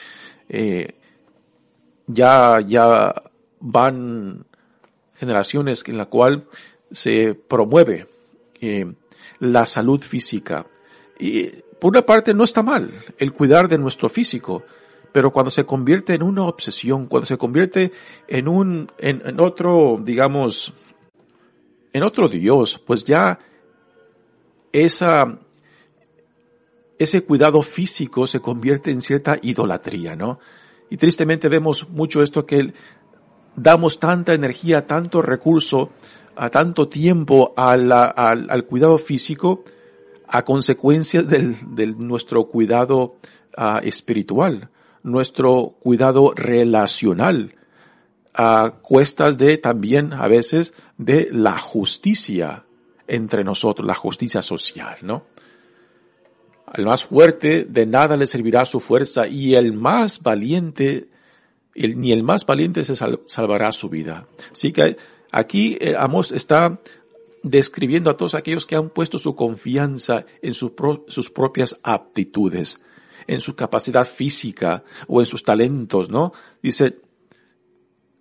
Eh, 0.49 0.95
ya, 2.07 2.59
ya 2.59 3.13
van 3.59 4.45
generaciones 5.15 5.83
en 5.87 5.97
la 5.97 6.05
cual 6.05 6.47
se 6.91 7.33
promueve 7.33 8.07
eh, 8.59 8.93
la 9.39 9.65
salud 9.65 10.01
física. 10.01 10.67
Y 11.19 11.47
por 11.79 11.91
una 11.91 12.01
parte 12.01 12.33
no 12.33 12.43
está 12.43 12.63
mal 12.63 12.91
el 13.17 13.33
cuidar 13.33 13.67
de 13.67 13.77
nuestro 13.77 14.09
físico, 14.09 14.63
pero 15.17 15.33
cuando 15.33 15.49
se 15.49 15.65
convierte 15.65 16.13
en 16.13 16.21
una 16.21 16.43
obsesión, 16.43 17.07
cuando 17.07 17.25
se 17.25 17.39
convierte 17.39 17.91
en 18.27 18.47
un, 18.47 18.87
en, 18.99 19.39
otro, 19.39 19.99
digamos, 19.99 20.75
en 21.91 22.03
otro 22.03 22.29
Dios, 22.29 22.77
pues 22.77 23.03
ya 23.03 23.39
esa, 24.71 25.39
ese 26.99 27.23
cuidado 27.23 27.63
físico 27.63 28.27
se 28.27 28.41
convierte 28.41 28.91
en 28.91 29.01
cierta 29.01 29.39
idolatría, 29.41 30.15
¿no? 30.15 30.37
Y 30.91 30.97
tristemente 30.97 31.49
vemos 31.49 31.89
mucho 31.89 32.21
esto 32.21 32.45
que 32.45 32.75
damos 33.55 33.99
tanta 33.99 34.35
energía, 34.35 34.85
tanto 34.85 35.23
recurso, 35.23 35.93
a 36.35 36.51
tanto 36.51 36.89
tiempo 36.89 37.55
al, 37.57 37.91
al, 37.91 38.65
cuidado 38.65 38.99
físico 38.99 39.63
a 40.27 40.45
consecuencia 40.45 41.23
del, 41.23 41.57
de 41.73 41.87
nuestro 41.87 42.45
cuidado 42.49 43.15
ah, 43.57 43.81
espiritual 43.83 44.69
nuestro 45.03 45.75
cuidado 45.79 46.33
relacional 46.35 47.55
a 48.33 48.75
cuestas 48.81 49.37
de 49.37 49.57
también 49.57 50.13
a 50.13 50.27
veces 50.27 50.73
de 50.97 51.29
la 51.31 51.57
justicia 51.57 52.65
entre 53.07 53.43
nosotros, 53.43 53.87
la 53.87 53.95
justicia 53.95 54.41
social, 54.41 54.97
¿no? 55.01 55.25
Al 56.67 56.85
más 56.85 57.05
fuerte 57.05 57.63
de 57.63 57.85
nada 57.85 58.17
le 58.17 58.27
servirá 58.27 58.65
su 58.65 58.79
fuerza 58.79 59.27
y 59.27 59.55
el 59.55 59.73
más 59.73 60.21
valiente, 60.21 61.07
ni 61.73 62.11
el 62.11 62.23
más 62.23 62.45
valiente 62.45 62.83
se 62.83 62.95
salvará 62.95 63.71
su 63.71 63.89
vida. 63.89 64.27
Así 64.51 64.73
que 64.73 64.97
aquí 65.31 65.77
eh, 65.79 65.95
Amos 65.97 66.31
está 66.31 66.79
describiendo 67.41 68.11
a 68.11 68.17
todos 68.17 68.35
aquellos 68.35 68.65
que 68.65 68.75
han 68.75 68.89
puesto 68.89 69.17
su 69.17 69.35
confianza 69.35 70.25
en 70.41 70.53
sus 70.53 71.29
propias 71.29 71.79
aptitudes 71.83 72.81
en 73.25 73.41
su 73.41 73.55
capacidad 73.55 74.07
física 74.07 74.83
o 75.07 75.19
en 75.19 75.25
sus 75.25 75.43
talentos, 75.43 76.09
¿no? 76.09 76.33
Dice, 76.61 76.99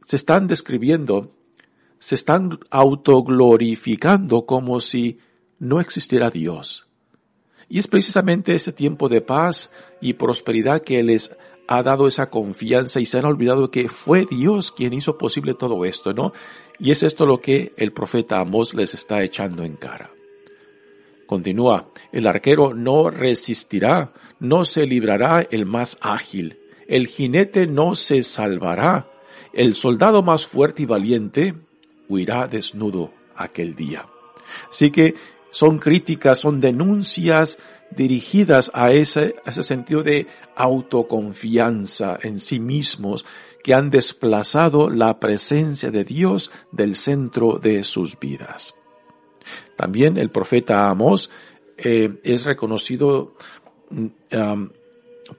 se 0.07 0.17
están 0.17 0.47
describiendo, 0.47 1.35
se 1.99 2.15
están 2.15 2.59
autoglorificando 2.71 4.47
como 4.47 4.81
si 4.81 5.19
no 5.59 5.81
existiera 5.81 6.31
Dios. 6.31 6.87
Y 7.69 7.81
es 7.81 7.89
precisamente 7.89 8.55
ese 8.55 8.73
tiempo 8.73 9.09
de 9.09 9.21
paz 9.21 9.71
y 10.01 10.13
prosperidad 10.15 10.83
que 10.83 11.03
les 11.03 11.37
ha 11.69 11.83
dado 11.83 12.07
esa 12.07 12.31
confianza 12.31 13.01
y 13.01 13.07
se 13.07 13.19
han 13.19 13.25
olvidado 13.25 13.71
que 13.71 13.89
fue 13.89 14.27
Dios 14.31 14.71
quien 14.71 14.93
hizo 14.93 15.19
posible 15.19 15.55
todo 15.55 15.85
esto, 15.85 16.13
¿no? 16.15 16.33
Y 16.79 16.93
es 16.93 17.03
esto 17.03 17.27
lo 17.27 17.41
que 17.41 17.73
el 17.77 17.93
profeta 17.93 18.39
Amos 18.39 18.75
les 18.75 18.95
está 18.95 19.23
echando 19.25 19.65
en 19.65 19.75
cara. 19.75 20.16
Continúa, 21.27 21.89
el 22.13 22.27
arquero 22.27 22.73
no 22.75 23.11
resistirá, 23.11 24.13
no 24.39 24.65
se 24.65 24.87
librará 24.87 25.47
el 25.51 25.67
más 25.67 25.99
ágil, 26.01 26.59
el 26.87 27.09
jinete 27.09 27.67
no 27.67 27.95
se 27.97 28.23
salvará, 28.23 29.11
el 29.53 29.75
soldado 29.75 30.23
más 30.23 30.47
fuerte 30.47 30.83
y 30.83 30.87
valiente 30.87 31.55
huirá 32.09 32.47
desnudo 32.47 33.13
aquel 33.35 33.75
día. 33.75 34.07
Así 34.71 34.91
que 34.91 35.15
son 35.51 35.79
críticas, 35.79 36.39
son 36.39 36.61
denuncias 36.61 37.59
dirigidas 37.91 38.71
a 38.75 38.93
ese, 38.93 39.37
a 39.45 39.51
ese 39.51 39.63
sentido 39.63 40.03
de 40.03 40.27
autoconfianza 40.55 42.19
en 42.23 42.41
sí 42.41 42.61
mismos 42.61 43.25
que 43.65 43.75
han 43.75 43.91
desplazado 43.91 44.91
la 44.91 45.19
presencia 45.19 45.91
de 45.91 46.05
Dios 46.05 46.51
del 46.71 46.95
centro 46.95 47.59
de 47.59 47.85
sus 47.85 48.19
vidas. 48.19 48.75
También 49.77 50.17
el 50.17 50.31
profeta 50.31 50.89
Amos 50.89 51.31
eh, 51.77 52.21
es 52.23 52.45
reconocido 52.45 53.35
mm, 53.91 54.07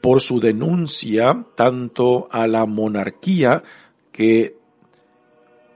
por 0.01 0.21
su 0.21 0.39
denuncia 0.39 1.45
tanto 1.55 2.27
a 2.31 2.47
la 2.47 2.65
monarquía 2.65 3.63
que 4.11 4.57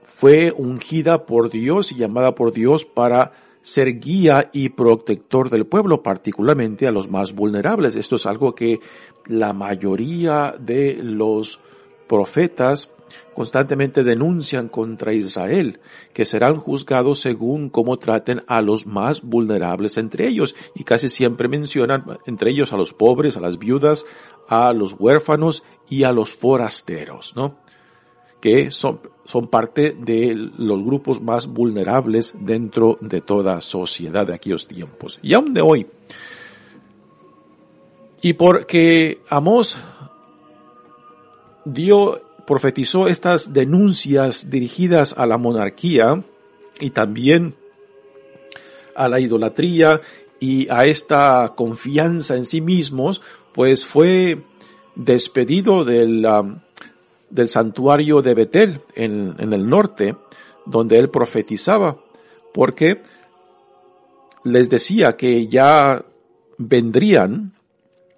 fue 0.04 0.52
ungida 0.56 1.26
por 1.26 1.50
Dios 1.50 1.92
y 1.92 1.96
llamada 1.96 2.34
por 2.34 2.52
Dios 2.52 2.84
para 2.84 3.32
ser 3.62 3.98
guía 3.98 4.50
y 4.52 4.70
protector 4.70 5.50
del 5.50 5.66
pueblo, 5.66 6.02
particularmente 6.02 6.86
a 6.86 6.92
los 6.92 7.10
más 7.10 7.32
vulnerables. 7.32 7.94
Esto 7.96 8.16
es 8.16 8.26
algo 8.26 8.54
que 8.54 8.80
la 9.26 9.52
mayoría 9.52 10.54
de 10.58 10.94
los 10.94 11.60
profetas 12.08 12.90
constantemente 13.34 14.04
denuncian 14.04 14.68
contra 14.68 15.12
Israel, 15.12 15.80
que 16.12 16.24
serán 16.24 16.56
juzgados 16.56 17.20
según 17.20 17.68
cómo 17.68 17.98
traten 17.98 18.42
a 18.46 18.62
los 18.62 18.86
más 18.86 19.22
vulnerables 19.22 19.96
entre 19.96 20.28
ellos, 20.28 20.54
y 20.74 20.84
casi 20.84 21.08
siempre 21.08 21.48
mencionan 21.48 22.04
entre 22.26 22.50
ellos 22.50 22.72
a 22.72 22.76
los 22.76 22.92
pobres, 22.92 23.36
a 23.36 23.40
las 23.40 23.58
viudas, 23.58 24.06
a 24.48 24.72
los 24.72 24.94
huérfanos 24.98 25.62
y 25.88 26.04
a 26.04 26.12
los 26.12 26.34
forasteros, 26.34 27.34
¿no? 27.36 27.56
Que 28.40 28.70
son, 28.70 29.00
son 29.24 29.46
parte 29.46 29.96
de 29.98 30.34
los 30.34 30.82
grupos 30.82 31.20
más 31.22 31.46
vulnerables 31.46 32.34
dentro 32.40 32.98
de 33.00 33.20
toda 33.20 33.60
sociedad 33.60 34.26
de 34.26 34.34
aquellos 34.34 34.66
tiempos. 34.66 35.18
Y 35.22 35.34
aún 35.34 35.54
de 35.54 35.60
hoy. 35.60 35.86
Y 38.20 38.34
porque 38.34 39.20
Amós 39.28 39.78
dio 41.64 42.20
profetizó 42.46 43.08
estas 43.08 43.52
denuncias 43.52 44.50
dirigidas 44.50 45.14
a 45.16 45.26
la 45.26 45.38
monarquía 45.38 46.22
y 46.80 46.90
también 46.90 47.54
a 48.94 49.08
la 49.08 49.20
idolatría 49.20 50.00
y 50.40 50.68
a 50.68 50.86
esta 50.86 51.52
confianza 51.56 52.36
en 52.36 52.44
sí 52.44 52.60
mismos, 52.60 53.22
pues 53.52 53.86
fue 53.86 54.42
despedido 54.94 55.84
del, 55.84 56.26
um, 56.26 56.58
del 57.30 57.48
santuario 57.48 58.22
de 58.22 58.34
Betel 58.34 58.80
en, 58.94 59.34
en 59.38 59.52
el 59.52 59.68
norte, 59.68 60.16
donde 60.66 60.98
él 60.98 61.10
profetizaba, 61.10 61.96
porque 62.52 63.02
les 64.44 64.68
decía 64.68 65.16
que 65.16 65.46
ya 65.46 66.04
vendrían, 66.58 67.52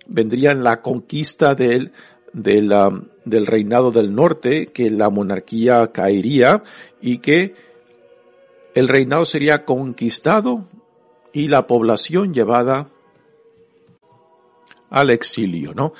vendrían 0.07 0.65
la 0.65 0.81
conquista 0.81 1.55
del, 1.55 1.93
del, 2.33 2.73
um, 2.73 3.05
del 3.25 3.47
reinado 3.47 3.91
del 3.91 4.15
norte, 4.15 4.67
que 4.67 4.91
la 4.91 5.11
monarquía 5.11 5.93
caería 5.93 6.63
y 7.01 7.19
que 7.19 7.55
el 8.75 8.89
reinado 8.89 9.25
sería 9.25 9.65
conquistado 9.65 10.67
y 11.33 11.49
la 11.49 11.67
población 11.67 12.35
llevada 12.35 12.89
al 14.91 15.11
exilio, 15.11 15.75
¿no? 15.75 15.93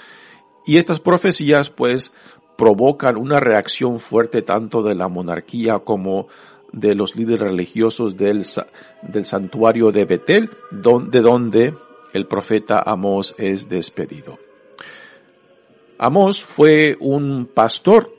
Y 0.67 0.79
estas 0.79 1.01
profecías 1.01 1.71
pues 1.71 2.13
provocan 2.57 3.17
una 3.17 3.41
reacción 3.41 3.99
fuerte 3.99 4.43
tanto 4.43 4.83
de 4.83 4.95
la 4.95 5.09
monarquía 5.09 5.81
como 5.81 6.29
de 6.73 6.95
los 6.95 7.17
líderes 7.17 7.49
religiosos 7.49 8.17
del, 8.17 8.47
del 9.03 9.25
santuario 9.25 9.93
de 9.93 10.05
Betel, 10.05 10.51
de 10.71 11.21
donde 11.21 11.75
el 12.13 12.27
profeta 12.27 12.83
Amós 12.85 13.35
es 13.39 13.69
despedido. 13.69 14.44
Amós 15.99 16.45
fue 16.45 16.97
un 17.01 17.47
pastor 17.47 18.15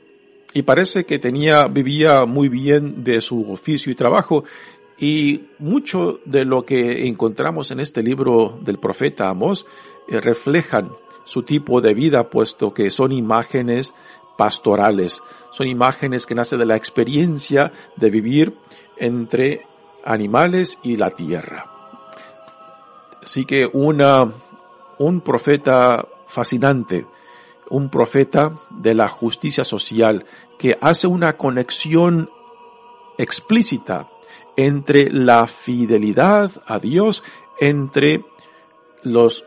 y 0.54 0.62
parece 0.62 1.04
que 1.04 1.18
tenía, 1.18 1.66
vivía 1.66 2.24
muy 2.24 2.48
bien 2.48 3.04
de 3.04 3.20
su 3.20 3.50
oficio 3.50 3.92
y 3.92 3.94
trabajo 3.94 4.44
y 4.98 5.48
mucho 5.58 6.20
de 6.24 6.44
lo 6.44 6.64
que 6.64 7.06
encontramos 7.06 7.70
en 7.70 7.80
este 7.80 8.02
libro 8.02 8.58
del 8.62 8.78
profeta 8.78 9.28
Amós 9.28 9.66
eh, 10.08 10.20
reflejan 10.20 10.90
su 11.24 11.42
tipo 11.42 11.80
de 11.80 11.92
vida, 11.92 12.30
puesto 12.30 12.72
que 12.72 12.90
son 12.90 13.12
imágenes 13.12 13.94
pastorales, 14.38 15.22
son 15.50 15.66
imágenes 15.66 16.24
que 16.24 16.34
nacen 16.34 16.58
de 16.58 16.66
la 16.66 16.76
experiencia 16.76 17.72
de 17.96 18.10
vivir 18.10 18.56
entre 18.96 19.66
animales 20.04 20.78
y 20.82 20.96
la 20.96 21.10
tierra. 21.10 21.72
Así 23.22 23.44
que 23.44 23.68
una, 23.70 24.30
un 24.98 25.20
profeta 25.20 26.06
fascinante, 26.26 27.06
un 27.70 27.90
profeta 27.90 28.52
de 28.70 28.94
la 28.94 29.08
justicia 29.08 29.64
social 29.64 30.24
que 30.58 30.78
hace 30.80 31.06
una 31.06 31.34
conexión 31.34 32.30
explícita 33.18 34.08
entre 34.56 35.10
la 35.10 35.46
fidelidad 35.46 36.50
a 36.66 36.78
Dios, 36.78 37.22
entre 37.60 38.24
los, 39.02 39.44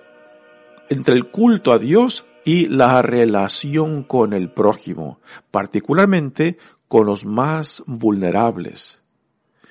entre 0.89 1.15
el 1.15 1.29
culto 1.29 1.71
a 1.71 1.79
Dios 1.79 2.25
y 2.45 2.67
la 2.67 3.01
relación 3.01 4.03
con 4.03 4.33
el 4.33 4.51
prójimo, 4.51 5.19
particularmente 5.51 6.57
con 6.87 7.05
los 7.05 7.25
más 7.25 7.83
vulnerables. 7.85 8.99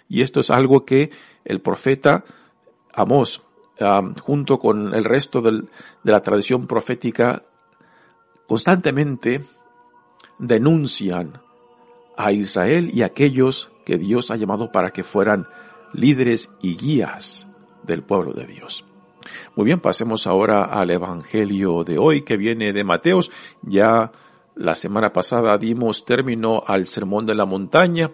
Y 0.09 0.23
esto 0.23 0.41
es 0.41 0.51
algo 0.51 0.85
que 0.85 1.11
el 1.45 1.61
profeta 1.61 2.25
Amós, 2.95 3.43
junto 4.21 4.59
con 4.59 4.95
el 4.95 5.05
resto 5.05 5.41
de 5.41 5.63
la 6.03 6.21
tradición 6.23 6.67
profética, 6.67 7.43
constantemente 8.49 9.45
denuncian 10.39 11.41
a 12.17 12.33
Israel 12.33 12.91
y 12.93 13.03
a 13.03 13.07
aquellos 13.07 13.71
que 13.85 13.99
Dios 13.99 14.33
ha 14.33 14.37
llamado 14.37 14.73
para 14.73 14.91
que 14.91 15.05
fueran 15.05 15.47
líderes 15.93 16.51
y 16.61 16.77
guías 16.77 17.47
del 17.85 18.03
pueblo 18.03 18.33
de 18.33 18.47
Dios. 18.47 18.85
Muy 19.55 19.67
bien, 19.67 19.81
pasemos 19.81 20.27
ahora 20.27 20.65
al 20.65 20.91
Evangelio 20.91 21.85
de 21.85 21.99
hoy 21.99 22.23
que 22.23 22.37
viene 22.37 22.73
de 22.73 22.85
Mateos. 22.85 23.31
Ya 23.63 24.11
la 24.55 24.75
semana 24.75 25.13
pasada 25.13 25.57
dimos 25.59 26.05
término 26.05 26.65
al 26.67 26.87
Sermón 26.87 27.27
de 27.27 27.35
la 27.35 27.45
Montaña 27.45 28.13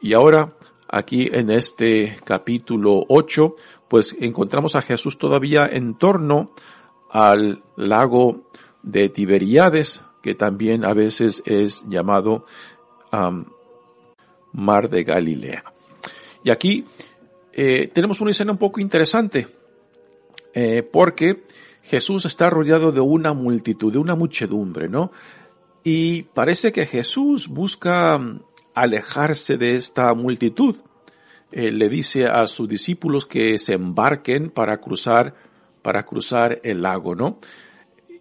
y 0.00 0.12
ahora 0.12 0.54
aquí 0.88 1.28
en 1.32 1.50
este 1.50 2.18
capítulo 2.24 3.04
8 3.08 3.54
pues 3.88 4.16
encontramos 4.20 4.74
a 4.74 4.82
Jesús 4.82 5.18
todavía 5.18 5.66
en 5.70 5.94
torno 5.94 6.50
al 7.10 7.62
lago 7.76 8.47
de 8.82 9.08
Tiberíades 9.08 10.00
que 10.22 10.34
también 10.34 10.84
a 10.84 10.92
veces 10.92 11.42
es 11.46 11.84
llamado 11.88 12.44
Mar 14.52 14.90
de 14.90 15.04
Galilea. 15.04 15.64
Y 16.44 16.50
aquí 16.50 16.84
eh, 17.52 17.88
tenemos 17.88 18.20
una 18.20 18.30
escena 18.30 18.52
un 18.52 18.58
poco 18.58 18.80
interesante, 18.80 19.48
eh, 20.54 20.82
porque 20.82 21.44
Jesús 21.82 22.24
está 22.26 22.50
rodeado 22.50 22.92
de 22.92 23.00
una 23.00 23.32
multitud, 23.32 23.92
de 23.92 23.98
una 23.98 24.14
muchedumbre, 24.14 24.88
¿no? 24.88 25.12
Y 25.82 26.22
parece 26.22 26.72
que 26.72 26.86
Jesús 26.86 27.48
busca 27.48 28.20
alejarse 28.74 29.56
de 29.56 29.76
esta 29.76 30.12
multitud. 30.14 30.76
Eh, 31.50 31.72
le 31.72 31.88
dice 31.88 32.26
a 32.26 32.46
sus 32.46 32.68
discípulos 32.68 33.24
que 33.24 33.58
se 33.58 33.72
embarquen 33.72 34.50
para 34.50 34.78
cruzar, 34.78 35.34
para 35.80 36.04
cruzar 36.04 36.60
el 36.62 36.82
lago, 36.82 37.14
¿no? 37.14 37.38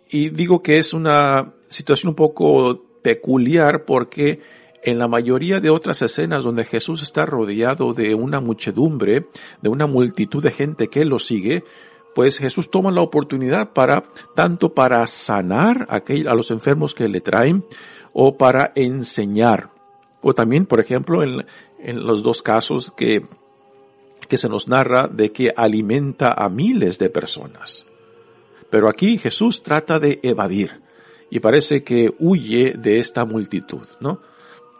Y 0.09 0.29
digo 0.29 0.61
que 0.61 0.77
es 0.77 0.93
una 0.93 1.53
situación 1.67 2.09
un 2.09 2.15
poco 2.15 2.85
peculiar 3.01 3.85
porque 3.85 4.41
en 4.83 4.99
la 4.99 5.07
mayoría 5.07 5.59
de 5.59 5.69
otras 5.69 6.01
escenas 6.01 6.43
donde 6.43 6.63
Jesús 6.63 7.01
está 7.01 7.25
rodeado 7.25 7.93
de 7.93 8.15
una 8.15 8.39
muchedumbre, 8.39 9.27
de 9.61 9.69
una 9.69 9.87
multitud 9.87 10.43
de 10.43 10.51
gente 10.51 10.87
que 10.87 11.03
lo 11.03 11.19
sigue, 11.19 11.63
pues 12.15 12.37
Jesús 12.37 12.71
toma 12.71 12.91
la 12.91 13.01
oportunidad 13.01 13.73
para, 13.73 14.03
tanto 14.35 14.73
para 14.73 15.05
sanar 15.07 15.87
a, 15.89 16.01
los 16.33 16.51
enfermos 16.51 16.93
que 16.95 17.07
le 17.07 17.21
traen, 17.21 17.65
o 18.13 18.37
para 18.37 18.71
enseñar. 18.75 19.69
O 20.21 20.33
también, 20.33 20.65
por 20.65 20.79
ejemplo, 20.79 21.21
en, 21.21 21.45
en 21.79 22.05
los 22.05 22.23
dos 22.23 22.41
casos 22.41 22.91
que, 22.95 23.25
que 24.27 24.37
se 24.37 24.49
nos 24.49 24.67
narra 24.67 25.07
de 25.07 25.31
que 25.31 25.53
alimenta 25.55 26.31
a 26.31 26.49
miles 26.49 26.97
de 26.97 27.09
personas. 27.09 27.86
Pero 28.69 28.89
aquí 28.89 29.17
Jesús 29.17 29.63
trata 29.63 29.99
de 29.99 30.19
evadir 30.23 30.81
y 31.29 31.39
parece 31.39 31.83
que 31.83 32.13
huye 32.19 32.73
de 32.73 32.99
esta 32.99 33.25
multitud, 33.25 33.87
¿no? 33.99 34.21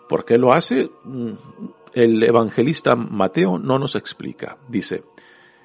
¿Por 0.08 0.26
qué 0.26 0.38
lo 0.38 0.54
hace? 0.54 0.90
Mm, 1.04 1.32
el 1.94 2.24
evangelista 2.24 2.96
Mateo 2.96 3.58
no 3.58 3.80
nos 3.80 3.96
explica. 3.96 4.58
Dice, 4.68 5.04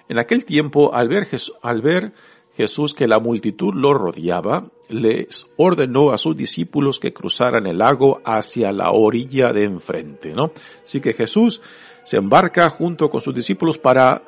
en 0.09 0.19
aquel 0.19 0.45
tiempo, 0.45 0.95
al 0.95 1.09
ver, 1.09 1.29
al 1.63 1.83
ver 1.83 2.13
Jesús 2.57 2.95
que 2.95 3.09
la 3.09 3.19
multitud 3.19 3.75
lo 3.75 3.95
rodeaba, 3.95 4.67
les 4.89 5.47
ordenó 5.57 6.11
a 6.11 6.19
sus 6.19 6.37
discípulos 6.37 6.99
que 6.99 7.13
cruzaran 7.13 7.67
el 7.67 7.79
lago 7.79 8.21
hacia 8.25 8.73
la 8.73 8.91
orilla 8.91 9.53
de 9.53 9.65
enfrente, 9.65 10.35
¿no? 10.35 10.53
Así 10.85 11.01
que 11.01 11.15
Jesús 11.15 11.61
se 12.05 12.17
embarca 12.17 12.69
junto 12.69 13.09
con 13.09 13.21
sus 13.21 13.35
discípulos 13.35 13.79
para 13.79 14.23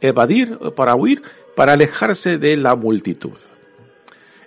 evadir, 0.00 0.58
para 0.74 0.94
huir, 0.94 1.22
para 1.56 1.72
alejarse 1.72 2.38
de 2.38 2.56
la 2.56 2.74
multitud. 2.76 3.38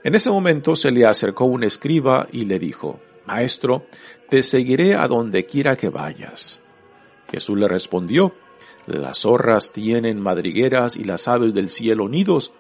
En 0.03 0.15
ese 0.15 0.29
momento 0.29 0.75
se 0.75 0.91
le 0.91 1.05
acercó 1.05 1.45
un 1.45 1.63
escriba 1.63 2.27
y 2.31 2.45
le 2.45 2.59
dijo, 2.59 2.99
Maestro, 3.25 3.85
te 4.29 4.43
seguiré 4.43 4.95
a 4.95 5.07
donde 5.07 5.45
quiera 5.45 5.77
que 5.77 5.89
vayas. 5.89 6.59
Jesús 7.31 7.57
le 7.57 7.67
respondió, 7.67 8.33
Las 8.85 9.19
zorras 9.19 9.71
tienen 9.71 10.19
madrigueras 10.19 10.97
y 10.97 11.03
las 11.03 11.27
aves 11.27 11.53
del 11.53 11.69
cielo 11.69 12.09
nidos, 12.09 12.51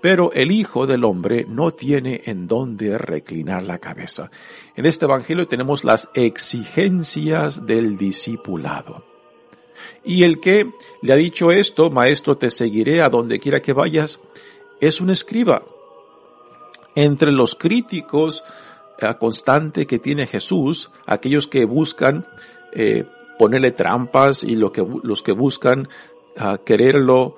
pero 0.00 0.32
el 0.34 0.52
Hijo 0.52 0.86
del 0.86 1.02
Hombre 1.02 1.46
no 1.48 1.72
tiene 1.72 2.22
en 2.26 2.46
dónde 2.46 2.96
reclinar 2.98 3.62
la 3.62 3.78
cabeza. 3.78 4.30
En 4.76 4.86
este 4.86 5.06
Evangelio 5.06 5.48
tenemos 5.48 5.82
las 5.82 6.10
exigencias 6.14 7.66
del 7.66 7.96
discipulado. 7.96 9.13
Y 10.04 10.22
el 10.22 10.40
que 10.40 10.70
le 11.02 11.12
ha 11.12 11.16
dicho 11.16 11.50
esto, 11.50 11.90
Maestro, 11.90 12.36
te 12.36 12.50
seguiré 12.50 13.02
a 13.02 13.08
donde 13.08 13.38
quiera 13.38 13.62
que 13.62 13.72
vayas, 13.72 14.20
es 14.80 15.00
un 15.00 15.10
escriba. 15.10 15.62
Entre 16.94 17.32
los 17.32 17.54
críticos 17.54 18.42
constante 19.18 19.86
que 19.86 19.98
tiene 19.98 20.26
Jesús, 20.26 20.90
aquellos 21.06 21.46
que 21.46 21.64
buscan 21.64 22.26
eh, 22.72 23.04
ponerle 23.38 23.72
trampas 23.72 24.42
y 24.44 24.56
lo 24.56 24.72
que, 24.72 24.86
los 25.02 25.22
que 25.22 25.32
buscan 25.32 25.88
uh, 26.38 26.56
quererlo 26.64 27.36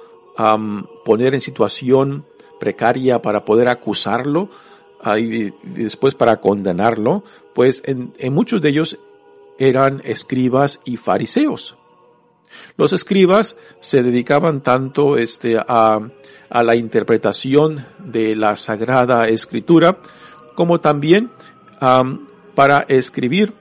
poner 1.07 1.33
en 1.35 1.41
situación 1.41 2.27
precaria 2.61 3.23
para 3.23 3.47
poder 3.47 3.69
acusarlo 3.69 4.51
uh, 5.07 5.17
y, 5.17 5.55
después 5.63 6.15
para 6.15 6.43
condenarlo, 6.43 7.25
pues 7.55 7.83
en 7.87 8.13
muchos 8.35 8.61
de 8.61 8.69
ellos 8.69 8.99
eran 9.59 10.03
escribas 10.05 10.81
y 10.85 10.99
fariseos. 10.99 11.77
Los 12.77 12.93
escribas 12.93 13.57
se 13.81 14.03
dedicaban 14.03 14.63
tanto 14.63 15.17
este, 15.17 15.59
a, 15.59 16.01
a 16.49 16.63
la 16.63 16.77
interpretación 16.77 17.87
de 17.99 18.37
la 18.37 18.57
Sagrada 18.57 19.29
Escritura, 19.29 19.99
como 20.55 20.81
también 20.81 21.31
para 22.55 22.81
escribir 22.89 23.53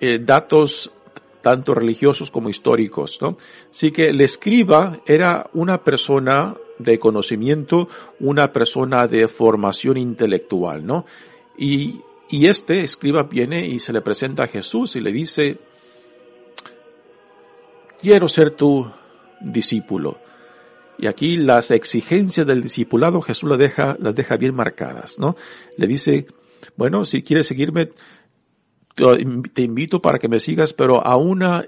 eh, 0.00 0.20
datos 0.22 0.90
tanto 1.42 1.74
religiosos 1.74 2.30
como 2.30 2.48
históricos, 2.48 3.18
¿no? 3.20 3.36
Así 3.70 3.90
que 3.90 4.08
el 4.08 4.20
escriba 4.22 5.00
era 5.04 5.50
una 5.52 5.84
persona 5.84 6.54
de 6.78 6.98
conocimiento, 6.98 7.88
una 8.20 8.52
persona 8.52 9.06
de 9.06 9.28
formación 9.28 9.98
intelectual, 9.98 10.86
¿no? 10.86 11.04
Y, 11.58 12.00
y 12.30 12.46
este 12.46 12.82
escriba 12.82 13.24
viene 13.24 13.66
y 13.66 13.78
se 13.78 13.92
le 13.92 14.00
presenta 14.00 14.44
a 14.44 14.48
Jesús 14.48 14.96
y 14.96 15.00
le 15.00 15.12
dice, 15.12 15.58
quiero 18.04 18.28
ser 18.28 18.50
tu 18.50 18.86
discípulo. 19.40 20.18
Y 20.98 21.06
aquí 21.06 21.36
las 21.36 21.70
exigencias 21.70 22.46
del 22.46 22.62
discipulado 22.62 23.22
Jesús 23.22 23.48
las 23.48 23.58
deja, 23.58 23.96
las 23.98 24.14
deja 24.14 24.36
bien 24.36 24.54
marcadas, 24.54 25.18
¿no? 25.18 25.36
Le 25.78 25.86
dice, 25.86 26.26
bueno, 26.76 27.04
si 27.06 27.22
quieres 27.22 27.46
seguirme, 27.46 27.90
te 28.94 29.62
invito 29.62 30.00
para 30.02 30.18
que 30.18 30.28
me 30.28 30.38
sigas, 30.38 30.72
pero 30.72 31.04
a 31.04 31.16
una 31.16 31.64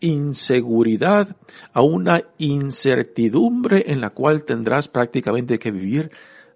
inseguridad, 0.00 1.36
a 1.72 1.82
una 1.82 2.24
incertidumbre 2.38 3.84
en 3.86 4.00
la 4.00 4.10
cual 4.10 4.44
tendrás 4.44 4.88
prácticamente 4.88 5.58
que 5.58 5.70
vivir 5.70 6.10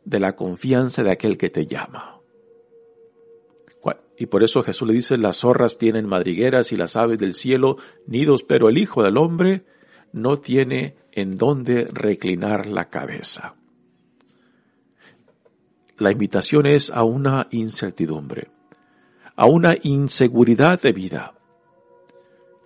de 0.04 0.20
la 0.20 0.34
confianza 0.34 1.04
de 1.04 1.12
aquel 1.12 1.38
que 1.38 1.50
te 1.50 1.66
llama. 1.66 2.13
Y 4.16 4.26
por 4.26 4.44
eso 4.44 4.62
Jesús 4.62 4.86
le 4.86 4.94
dice, 4.94 5.18
las 5.18 5.38
zorras 5.38 5.78
tienen 5.78 6.06
madrigueras 6.06 6.72
y 6.72 6.76
las 6.76 6.96
aves 6.96 7.18
del 7.18 7.34
cielo 7.34 7.76
nidos, 8.06 8.42
pero 8.42 8.68
el 8.68 8.78
Hijo 8.78 9.02
del 9.02 9.16
Hombre 9.16 9.64
no 10.12 10.36
tiene 10.36 10.96
en 11.12 11.32
dónde 11.32 11.88
reclinar 11.92 12.66
la 12.66 12.88
cabeza. 12.88 13.56
La 15.98 16.10
invitación 16.10 16.66
es 16.66 16.90
a 16.90 17.04
una 17.04 17.48
incertidumbre, 17.50 18.50
a 19.36 19.46
una 19.46 19.76
inseguridad 19.82 20.80
de 20.80 20.92
vida. 20.92 21.34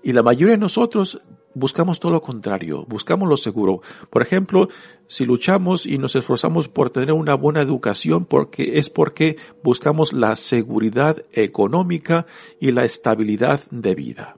Y 0.02 0.12
la 0.12 0.22
mayoría 0.22 0.54
de 0.54 0.60
nosotros 0.60 1.20
buscamos 1.58 2.00
todo 2.00 2.12
lo 2.12 2.22
contrario, 2.22 2.84
buscamos 2.88 3.28
lo 3.28 3.36
seguro. 3.36 3.82
Por 4.10 4.22
ejemplo, 4.22 4.68
si 5.06 5.24
luchamos 5.24 5.86
y 5.86 5.98
nos 5.98 6.14
esforzamos 6.16 6.68
por 6.68 6.90
tener 6.90 7.12
una 7.12 7.34
buena 7.34 7.60
educación, 7.60 8.24
porque 8.24 8.78
es 8.78 8.90
porque 8.90 9.36
buscamos 9.62 10.12
la 10.12 10.36
seguridad 10.36 11.24
económica 11.32 12.26
y 12.60 12.72
la 12.72 12.84
estabilidad 12.84 13.62
de 13.70 13.94
vida. 13.94 14.36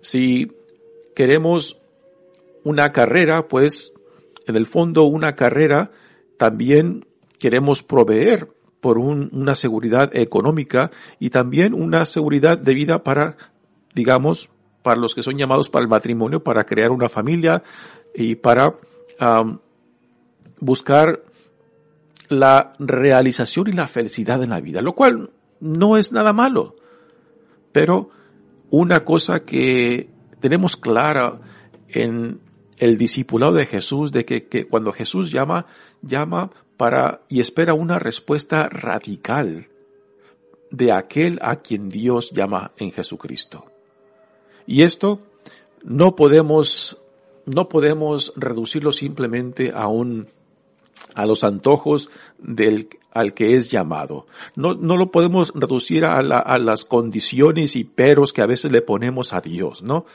Si 0.00 0.52
queremos 1.14 1.78
una 2.64 2.92
carrera, 2.92 3.48
pues 3.48 3.92
en 4.46 4.56
el 4.56 4.66
fondo 4.66 5.04
una 5.04 5.34
carrera 5.34 5.92
también 6.36 7.06
queremos 7.38 7.82
proveer 7.82 8.48
por 8.80 8.98
una 8.98 9.54
seguridad 9.54 10.14
económica 10.16 10.90
y 11.18 11.30
también 11.30 11.74
una 11.74 12.06
seguridad 12.06 12.58
de 12.58 12.74
vida 12.74 13.04
para, 13.04 13.36
digamos, 13.94 14.48
para 14.82 15.00
los 15.00 15.14
que 15.14 15.22
son 15.22 15.36
llamados 15.36 15.68
para 15.68 15.82
el 15.82 15.88
matrimonio, 15.88 16.42
para 16.42 16.64
crear 16.64 16.90
una 16.90 17.08
familia 17.08 17.62
y 18.14 18.36
para 18.36 18.76
buscar 20.58 21.22
la 22.28 22.72
realización 22.78 23.68
y 23.68 23.72
la 23.72 23.88
felicidad 23.88 24.42
en 24.42 24.50
la 24.50 24.60
vida, 24.60 24.80
lo 24.80 24.94
cual 24.94 25.30
no 25.60 25.96
es 25.96 26.12
nada 26.12 26.32
malo. 26.32 26.76
Pero 27.72 28.10
una 28.70 29.04
cosa 29.04 29.40
que 29.40 30.08
tenemos 30.38 30.76
clara 30.76 31.40
en 31.88 32.40
el 32.78 32.96
discipulado 32.96 33.52
de 33.52 33.66
Jesús, 33.66 34.10
de 34.12 34.24
que, 34.24 34.46
que 34.46 34.66
cuando 34.66 34.92
Jesús 34.92 35.30
llama, 35.30 35.66
llama 36.02 36.50
para 36.76 37.22
y 37.28 37.40
espera 37.40 37.74
una 37.74 37.98
respuesta 37.98 38.68
radical 38.68 39.68
de 40.70 40.92
aquel 40.92 41.38
a 41.42 41.56
quien 41.56 41.90
Dios 41.90 42.30
llama 42.30 42.70
en 42.78 42.92
Jesucristo. 42.92 43.69
Y 44.70 44.84
esto 44.84 45.18
no 45.82 46.14
podemos, 46.14 46.96
no 47.44 47.68
podemos 47.68 48.32
reducirlo 48.36 48.92
simplemente 48.92 49.72
a 49.74 49.88
un, 49.88 50.28
a 51.16 51.26
los 51.26 51.42
antojos 51.42 52.08
del, 52.38 52.88
al 53.10 53.34
que 53.34 53.56
es 53.56 53.68
llamado. 53.68 54.28
No, 54.54 54.74
no 54.74 54.96
lo 54.96 55.10
podemos 55.10 55.50
reducir 55.56 56.04
a, 56.04 56.18
a 56.18 56.58
las 56.60 56.84
condiciones 56.84 57.74
y 57.74 57.82
peros 57.82 58.32
que 58.32 58.42
a 58.42 58.46
veces 58.46 58.70
le 58.70 58.80
ponemos 58.80 59.32
a 59.32 59.40
Dios, 59.40 59.82
¿no? 59.82 60.06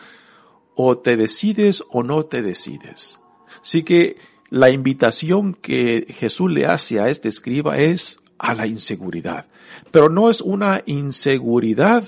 O 0.73 0.99
te 0.99 1.17
decides 1.17 1.83
o 1.89 2.01
no 2.03 2.23
te 2.23 2.41
decides. 2.41 3.19
Así 3.61 3.83
que 3.83 4.15
la 4.49 4.69
invitación 4.69 5.53
que 5.53 6.15
Jesús 6.17 6.49
le 6.49 6.65
hace 6.65 7.01
a 7.01 7.09
este 7.09 7.27
escriba 7.27 7.77
es 7.77 8.19
a 8.37 8.55
la 8.55 8.67
inseguridad. 8.67 9.47
Pero 9.91 10.07
no 10.07 10.29
es 10.29 10.39
una 10.39 10.81
inseguridad 10.85 12.05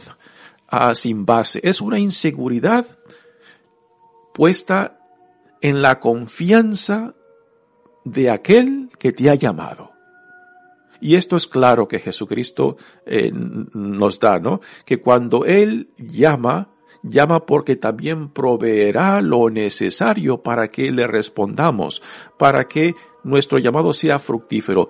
sin 0.93 1.25
base, 1.25 1.59
es 1.63 1.81
una 1.81 1.99
inseguridad 1.99 2.85
puesta 4.33 4.99
en 5.61 5.81
la 5.81 5.99
confianza 5.99 7.15
de 8.03 8.29
aquel 8.29 8.89
que 8.99 9.11
te 9.11 9.29
ha 9.29 9.35
llamado. 9.35 9.91
Y 10.99 11.15
esto 11.15 11.35
es 11.35 11.47
claro 11.47 11.87
que 11.87 11.99
Jesucristo 11.99 12.77
eh, 13.05 13.31
nos 13.33 14.19
da, 14.19 14.39
¿no? 14.39 14.61
Que 14.85 14.99
cuando 14.99 15.45
Él 15.45 15.89
llama, 15.97 16.69
llama 17.03 17.45
porque 17.45 17.75
también 17.75 18.29
proveerá 18.29 19.21
lo 19.21 19.49
necesario 19.49 20.41
para 20.41 20.69
que 20.69 20.91
le 20.91 21.05
respondamos, 21.05 22.01
para 22.37 22.67
que 22.67 22.95
nuestro 23.23 23.59
llamado 23.59 23.93
sea 23.93 24.19
fructífero. 24.19 24.89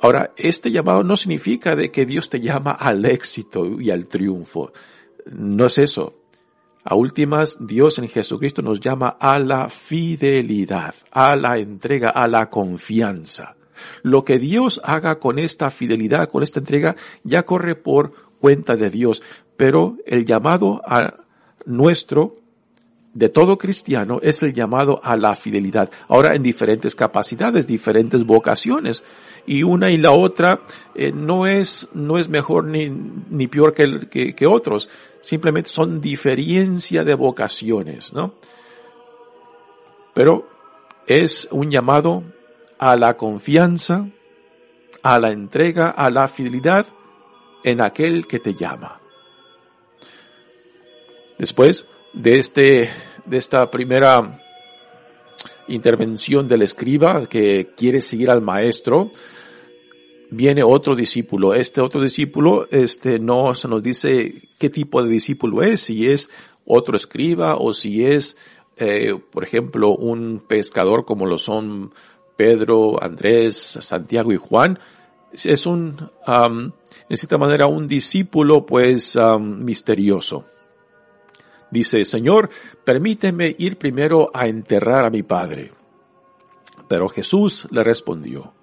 Ahora, 0.00 0.32
este 0.36 0.70
llamado 0.70 1.02
no 1.02 1.16
significa 1.16 1.74
de 1.74 1.90
que 1.90 2.06
Dios 2.06 2.30
te 2.30 2.40
llama 2.40 2.72
al 2.72 3.04
éxito 3.04 3.80
y 3.80 3.90
al 3.90 4.06
triunfo. 4.06 4.72
No 5.26 5.66
es 5.66 5.78
eso. 5.78 6.14
A 6.84 6.94
últimas, 6.94 7.58
Dios 7.60 7.98
en 7.98 8.08
Jesucristo 8.08 8.62
nos 8.62 8.80
llama 8.80 9.08
a 9.20 9.38
la 9.38 9.68
fidelidad, 9.68 10.94
a 11.10 11.36
la 11.36 11.58
entrega, 11.58 12.08
a 12.08 12.28
la 12.28 12.48
confianza. 12.48 13.56
Lo 14.02 14.24
que 14.24 14.38
Dios 14.38 14.80
haga 14.84 15.18
con 15.18 15.38
esta 15.38 15.70
fidelidad, 15.70 16.28
con 16.30 16.42
esta 16.42 16.60
entrega, 16.60 16.96
ya 17.24 17.44
corre 17.44 17.74
por 17.74 18.12
cuenta 18.40 18.76
de 18.76 18.90
Dios. 18.90 19.22
Pero 19.56 19.96
el 20.06 20.24
llamado 20.24 20.80
a 20.86 21.14
nuestro 21.66 22.36
de 23.14 23.28
todo 23.28 23.58
cristiano 23.58 24.20
es 24.22 24.42
el 24.42 24.52
llamado 24.52 25.00
a 25.02 25.16
la 25.16 25.34
fidelidad. 25.34 25.90
Ahora 26.08 26.34
en 26.34 26.42
diferentes 26.42 26.94
capacidades, 26.94 27.66
diferentes 27.66 28.24
vocaciones. 28.24 29.02
Y 29.46 29.62
una 29.62 29.90
y 29.90 29.96
la 29.96 30.12
otra 30.12 30.60
eh, 30.94 31.10
no 31.12 31.46
es, 31.46 31.88
no 31.94 32.18
es 32.18 32.28
mejor 32.28 32.66
ni, 32.66 32.88
ni 32.88 33.46
peor 33.46 33.74
que, 33.74 34.08
que, 34.08 34.34
que 34.34 34.46
otros. 34.46 34.88
Simplemente 35.20 35.70
son 35.70 36.00
diferencia 36.00 37.02
de 37.02 37.14
vocaciones, 37.14 38.12
¿no? 38.12 38.34
Pero 40.14 40.48
es 41.06 41.48
un 41.50 41.70
llamado 41.70 42.22
a 42.78 42.96
la 42.96 43.16
confianza, 43.16 44.08
a 45.02 45.18
la 45.18 45.30
entrega, 45.30 45.90
a 45.90 46.10
la 46.10 46.28
fidelidad 46.28 46.86
en 47.64 47.80
aquel 47.80 48.26
que 48.26 48.38
te 48.38 48.54
llama. 48.54 49.00
Después 51.38 51.86
de 52.12 52.38
este, 52.38 52.90
de 53.26 53.36
esta 53.36 53.70
primera 53.70 54.40
intervención 55.68 56.48
del 56.48 56.62
escriba 56.62 57.26
que 57.26 57.70
quiere 57.76 58.00
seguir 58.00 58.30
al 58.30 58.42
maestro, 58.42 59.10
viene 60.30 60.62
otro 60.62 60.94
discípulo. 60.94 61.54
Este 61.54 61.80
otro 61.80 62.02
discípulo, 62.02 62.66
este, 62.70 63.18
no 63.18 63.54
se 63.54 63.68
nos 63.68 63.82
dice 63.82 64.48
qué 64.58 64.70
tipo 64.70 65.02
de 65.02 65.10
discípulo 65.10 65.62
es, 65.62 65.82
si 65.82 66.08
es 66.08 66.30
otro 66.64 66.96
escriba 66.96 67.56
o 67.56 67.72
si 67.72 68.04
es, 68.04 68.36
eh, 68.76 69.14
por 69.30 69.44
ejemplo, 69.44 69.94
un 69.94 70.42
pescador 70.46 71.04
como 71.04 71.26
lo 71.26 71.38
son 71.38 71.92
Pedro, 72.36 73.02
Andrés, 73.02 73.56
Santiago 73.80 74.32
y 74.32 74.36
Juan. 74.36 74.78
Es 75.32 75.66
un, 75.66 76.10
um, 76.26 76.72
en 77.08 77.16
cierta 77.16 77.36
manera, 77.36 77.66
un 77.66 77.86
discípulo, 77.86 78.64
pues, 78.64 79.18
misterioso. 79.38 80.44
Dice, 81.70 82.04
Señor, 82.04 82.50
permíteme 82.84 83.54
ir 83.58 83.78
primero 83.78 84.30
a 84.32 84.46
enterrar 84.46 85.04
a 85.04 85.10
mi 85.10 85.22
padre. 85.22 85.72
Pero 86.88 87.08
Jesús 87.08 87.68
le 87.70 87.84
respondió, 87.84 88.54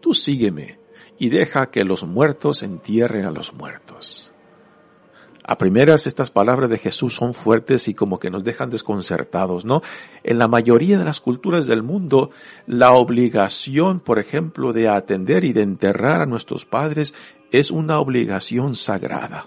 tú 0.00 0.14
sígueme 0.14 0.78
y 1.18 1.28
deja 1.28 1.70
que 1.70 1.84
los 1.84 2.04
muertos 2.04 2.62
entierren 2.62 3.24
a 3.24 3.30
los 3.30 3.54
muertos. 3.54 4.32
A 5.44 5.58
primeras 5.58 6.06
estas 6.06 6.30
palabras 6.30 6.70
de 6.70 6.78
Jesús 6.78 7.14
son 7.14 7.34
fuertes 7.34 7.88
y 7.88 7.94
como 7.94 8.20
que 8.20 8.30
nos 8.30 8.44
dejan 8.44 8.70
desconcertados, 8.70 9.64
¿no? 9.64 9.82
En 10.22 10.38
la 10.38 10.46
mayoría 10.46 10.98
de 10.98 11.04
las 11.04 11.20
culturas 11.20 11.66
del 11.66 11.82
mundo, 11.82 12.30
la 12.66 12.92
obligación, 12.92 13.98
por 13.98 14.20
ejemplo, 14.20 14.72
de 14.72 14.88
atender 14.88 15.44
y 15.44 15.52
de 15.52 15.62
enterrar 15.62 16.20
a 16.20 16.26
nuestros 16.26 16.64
padres 16.64 17.12
es 17.50 17.72
una 17.72 17.98
obligación 17.98 18.76
sagrada. 18.76 19.46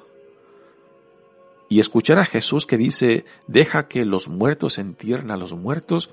Y 1.67 1.79
escuchar 1.79 2.19
a 2.19 2.25
Jesús 2.25 2.65
que 2.65 2.77
dice, 2.77 3.25
deja 3.47 3.87
que 3.87 4.05
los 4.05 4.27
muertos 4.27 4.77
entierren 4.77 5.31
a 5.31 5.37
los 5.37 5.53
muertos, 5.53 6.11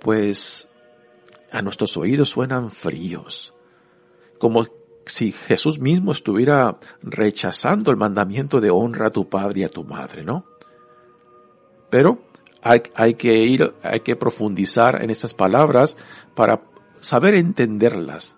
pues 0.00 0.68
a 1.50 1.62
nuestros 1.62 1.96
oídos 1.96 2.30
suenan 2.30 2.70
fríos. 2.70 3.52
Como 4.38 4.66
si 5.04 5.32
Jesús 5.32 5.78
mismo 5.78 6.12
estuviera 6.12 6.78
rechazando 7.02 7.90
el 7.90 7.96
mandamiento 7.96 8.60
de 8.60 8.70
honra 8.70 9.06
a 9.06 9.10
tu 9.10 9.28
padre 9.28 9.60
y 9.60 9.64
a 9.64 9.68
tu 9.68 9.84
madre, 9.84 10.24
¿no? 10.24 10.44
Pero 11.90 12.18
hay, 12.62 12.82
hay, 12.94 13.14
que 13.14 13.34
ir, 13.44 13.74
hay 13.82 14.00
que 14.00 14.16
profundizar 14.16 15.02
en 15.02 15.10
estas 15.10 15.34
palabras 15.34 15.96
para 16.34 16.62
saber 17.00 17.34
entenderlas. 17.34 18.36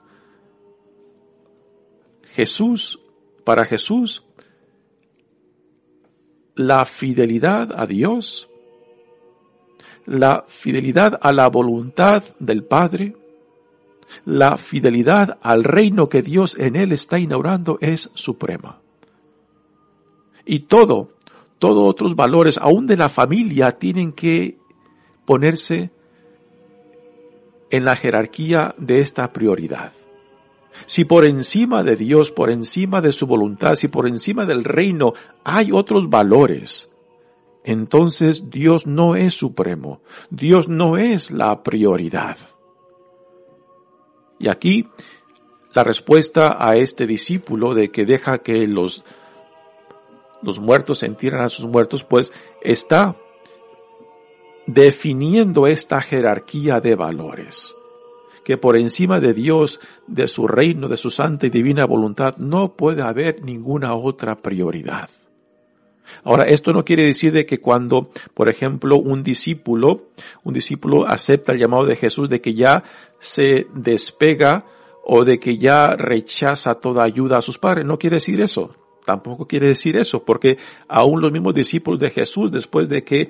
Jesús, 2.35 3.00
para 3.44 3.64
Jesús, 3.64 4.24
la 6.58 6.84
fidelidad 6.84 7.72
a 7.80 7.86
Dios, 7.86 8.50
la 10.06 10.44
fidelidad 10.48 11.18
a 11.22 11.32
la 11.32 11.48
voluntad 11.48 12.24
del 12.40 12.64
Padre, 12.64 13.14
la 14.24 14.58
fidelidad 14.58 15.38
al 15.40 15.62
reino 15.62 16.08
que 16.08 16.20
Dios 16.20 16.56
en 16.58 16.74
él 16.74 16.90
está 16.92 17.20
inaugurando 17.20 17.78
es 17.80 18.10
suprema. 18.14 18.80
Y 20.44 20.60
todo, 20.60 21.12
todos 21.60 21.88
otros 21.88 22.16
valores, 22.16 22.58
aún 22.58 22.88
de 22.88 22.96
la 22.96 23.08
familia, 23.08 23.78
tienen 23.78 24.12
que 24.12 24.58
ponerse 25.24 25.92
en 27.70 27.84
la 27.84 27.94
jerarquía 27.94 28.74
de 28.78 28.98
esta 28.98 29.32
prioridad. 29.32 29.92
Si 30.87 31.04
por 31.04 31.24
encima 31.24 31.83
de 31.83 31.96
Dios, 31.96 32.31
por 32.31 32.50
encima 32.50 33.00
de 33.00 33.12
su 33.12 33.26
voluntad, 33.26 33.74
si 33.76 33.88
por 33.88 34.07
encima 34.07 34.46
del 34.46 34.64
reino 34.64 35.14
hay 35.44 35.72
otros 35.72 36.09
valores, 36.09 36.90
entonces 37.64 38.50
Dios 38.50 38.87
no 38.87 39.16
es 39.16 39.35
supremo, 39.35 40.00
Dios 40.31 40.68
no 40.68 40.96
es 40.96 41.31
la 41.31 41.62
prioridad. 41.62 42.38
Y 44.38 44.48
aquí 44.48 44.88
la 45.74 45.85
respuesta 45.85 46.57
a 46.59 46.76
este 46.76 47.07
discípulo 47.07 47.74
de 47.74 47.90
que 47.90 48.07
deja 48.07 48.38
que 48.38 48.66
los, 48.66 49.04
los 50.42 50.61
muertos 50.61 51.02
entierren 51.02 51.42
a 51.42 51.48
sus 51.48 51.66
muertos, 51.66 52.04
pues 52.04 52.33
está 52.62 53.16
definiendo 54.66 55.66
esta 55.66 56.00
jerarquía 56.00 56.81
de 56.81 56.94
valores 56.94 57.74
que 58.48 58.56
por 58.56 58.78
encima 58.78 59.20
de 59.20 59.34
Dios, 59.34 59.78
de 60.06 60.26
su 60.26 60.48
reino, 60.48 60.88
de 60.88 60.96
su 60.96 61.11
santa 61.11 61.46
y 61.46 61.50
divina 61.50 61.84
voluntad, 61.84 62.38
no 62.38 62.76
puede 62.76 63.02
haber 63.02 63.44
ninguna 63.44 63.94
otra 63.94 64.40
prioridad. 64.40 65.11
Ahora, 66.24 66.44
esto 66.44 66.72
no 66.72 66.82
quiere 66.82 67.04
decir 67.04 67.30
de 67.30 67.44
que 67.44 67.61
cuando, 67.61 68.08
por 68.32 68.48
ejemplo, 68.48 68.96
un 68.96 69.22
discípulo, 69.22 70.06
un 70.44 70.54
discípulo 70.54 71.06
acepta 71.06 71.52
el 71.52 71.58
llamado 71.58 71.84
de 71.84 71.96
Jesús 71.96 72.30
de 72.30 72.40
que 72.40 72.54
ya 72.54 72.84
se 73.20 73.66
despega 73.74 74.64
o 75.04 75.26
de 75.26 75.38
que 75.38 75.58
ya 75.58 75.94
rechaza 75.94 76.76
toda 76.76 77.04
ayuda 77.04 77.37
a 77.37 77.42
sus 77.42 77.58
padres. 77.58 77.84
No 77.84 77.98
quiere 77.98 78.16
decir 78.16 78.40
eso. 78.40 78.74
tampoco 79.04 79.46
quiere 79.46 79.66
decir 79.66 79.94
eso, 79.96 80.24
porque 80.24 80.56
aún 80.88 81.20
los 81.20 81.32
mismos 81.32 81.52
discípulos 81.52 82.00
de 82.00 82.08
Jesús, 82.08 82.50
después 82.50 82.88
de 82.88 83.04
que 83.04 83.28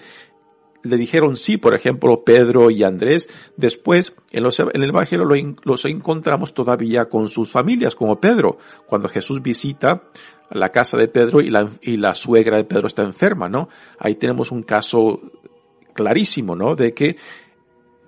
le 0.82 0.96
dijeron 0.96 1.36
sí, 1.36 1.56
por 1.56 1.74
ejemplo, 1.74 2.24
Pedro 2.24 2.70
y 2.70 2.84
Andrés, 2.84 3.28
después 3.56 4.14
en, 4.30 4.42
los, 4.42 4.60
en 4.60 4.70
el 4.74 4.88
Evangelio 4.90 5.26
los 5.62 5.84
encontramos 5.84 6.54
todavía 6.54 7.06
con 7.06 7.28
sus 7.28 7.50
familias, 7.50 7.94
como 7.94 8.20
Pedro, 8.20 8.58
cuando 8.86 9.08
Jesús 9.08 9.42
visita 9.42 10.04
la 10.50 10.70
casa 10.70 10.96
de 10.96 11.08
Pedro 11.08 11.40
y 11.40 11.50
la, 11.50 11.68
y 11.82 11.96
la 11.96 12.14
suegra 12.14 12.56
de 12.56 12.64
Pedro 12.64 12.86
está 12.86 13.02
enferma, 13.02 13.48
¿no? 13.48 13.68
Ahí 13.98 14.14
tenemos 14.14 14.50
un 14.50 14.62
caso 14.62 15.20
clarísimo, 15.92 16.56
¿no? 16.56 16.74
De 16.74 16.94
que 16.94 17.16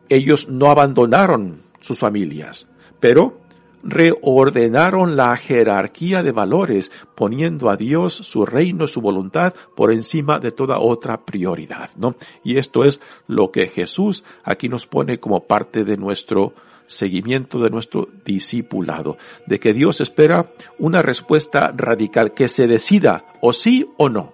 ellos 0.08 0.48
no 0.48 0.70
abandonaron 0.70 1.62
sus 1.80 1.98
familias, 1.98 2.68
pero 2.98 3.40
reordenaron 3.82 5.16
la 5.16 5.36
jerarquía 5.36 6.22
de 6.22 6.32
valores, 6.32 6.92
poniendo 7.14 7.70
a 7.70 7.76
Dios, 7.76 8.14
su 8.14 8.44
reino, 8.44 8.86
su 8.86 9.00
voluntad 9.00 9.54
por 9.74 9.92
encima 9.92 10.38
de 10.38 10.50
toda 10.50 10.78
otra 10.78 11.24
prioridad, 11.24 11.90
¿no? 11.96 12.14
Y 12.44 12.56
esto 12.56 12.84
es 12.84 13.00
lo 13.26 13.50
que 13.50 13.68
Jesús 13.68 14.24
aquí 14.44 14.68
nos 14.68 14.86
pone 14.86 15.18
como 15.18 15.44
parte 15.44 15.84
de 15.84 15.96
nuestro 15.96 16.54
seguimiento, 16.86 17.60
de 17.60 17.70
nuestro 17.70 18.08
discipulado, 18.24 19.16
de 19.46 19.60
que 19.60 19.72
Dios 19.72 20.00
espera 20.00 20.52
una 20.78 21.02
respuesta 21.02 21.72
radical, 21.74 22.34
que 22.34 22.48
se 22.48 22.66
decida 22.66 23.24
o 23.40 23.52
sí 23.52 23.88
o 23.96 24.08
no, 24.08 24.32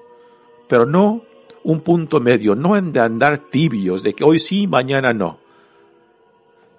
pero 0.68 0.86
no 0.86 1.22
un 1.64 1.80
punto 1.80 2.20
medio, 2.20 2.54
no 2.54 2.76
en 2.76 2.92
de 2.92 3.00
andar 3.00 3.38
tibios, 3.38 4.02
de 4.02 4.14
que 4.14 4.24
hoy 4.24 4.38
sí, 4.38 4.66
mañana 4.66 5.12
no. 5.12 5.38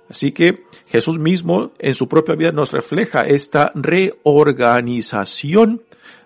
Así 0.09 0.31
que 0.31 0.63
Jesús 0.87 1.19
mismo 1.19 1.71
en 1.79 1.95
su 1.95 2.07
propia 2.07 2.35
vida 2.35 2.51
nos 2.51 2.71
refleja 2.71 3.27
esta 3.27 3.71
reorganización 3.75 5.83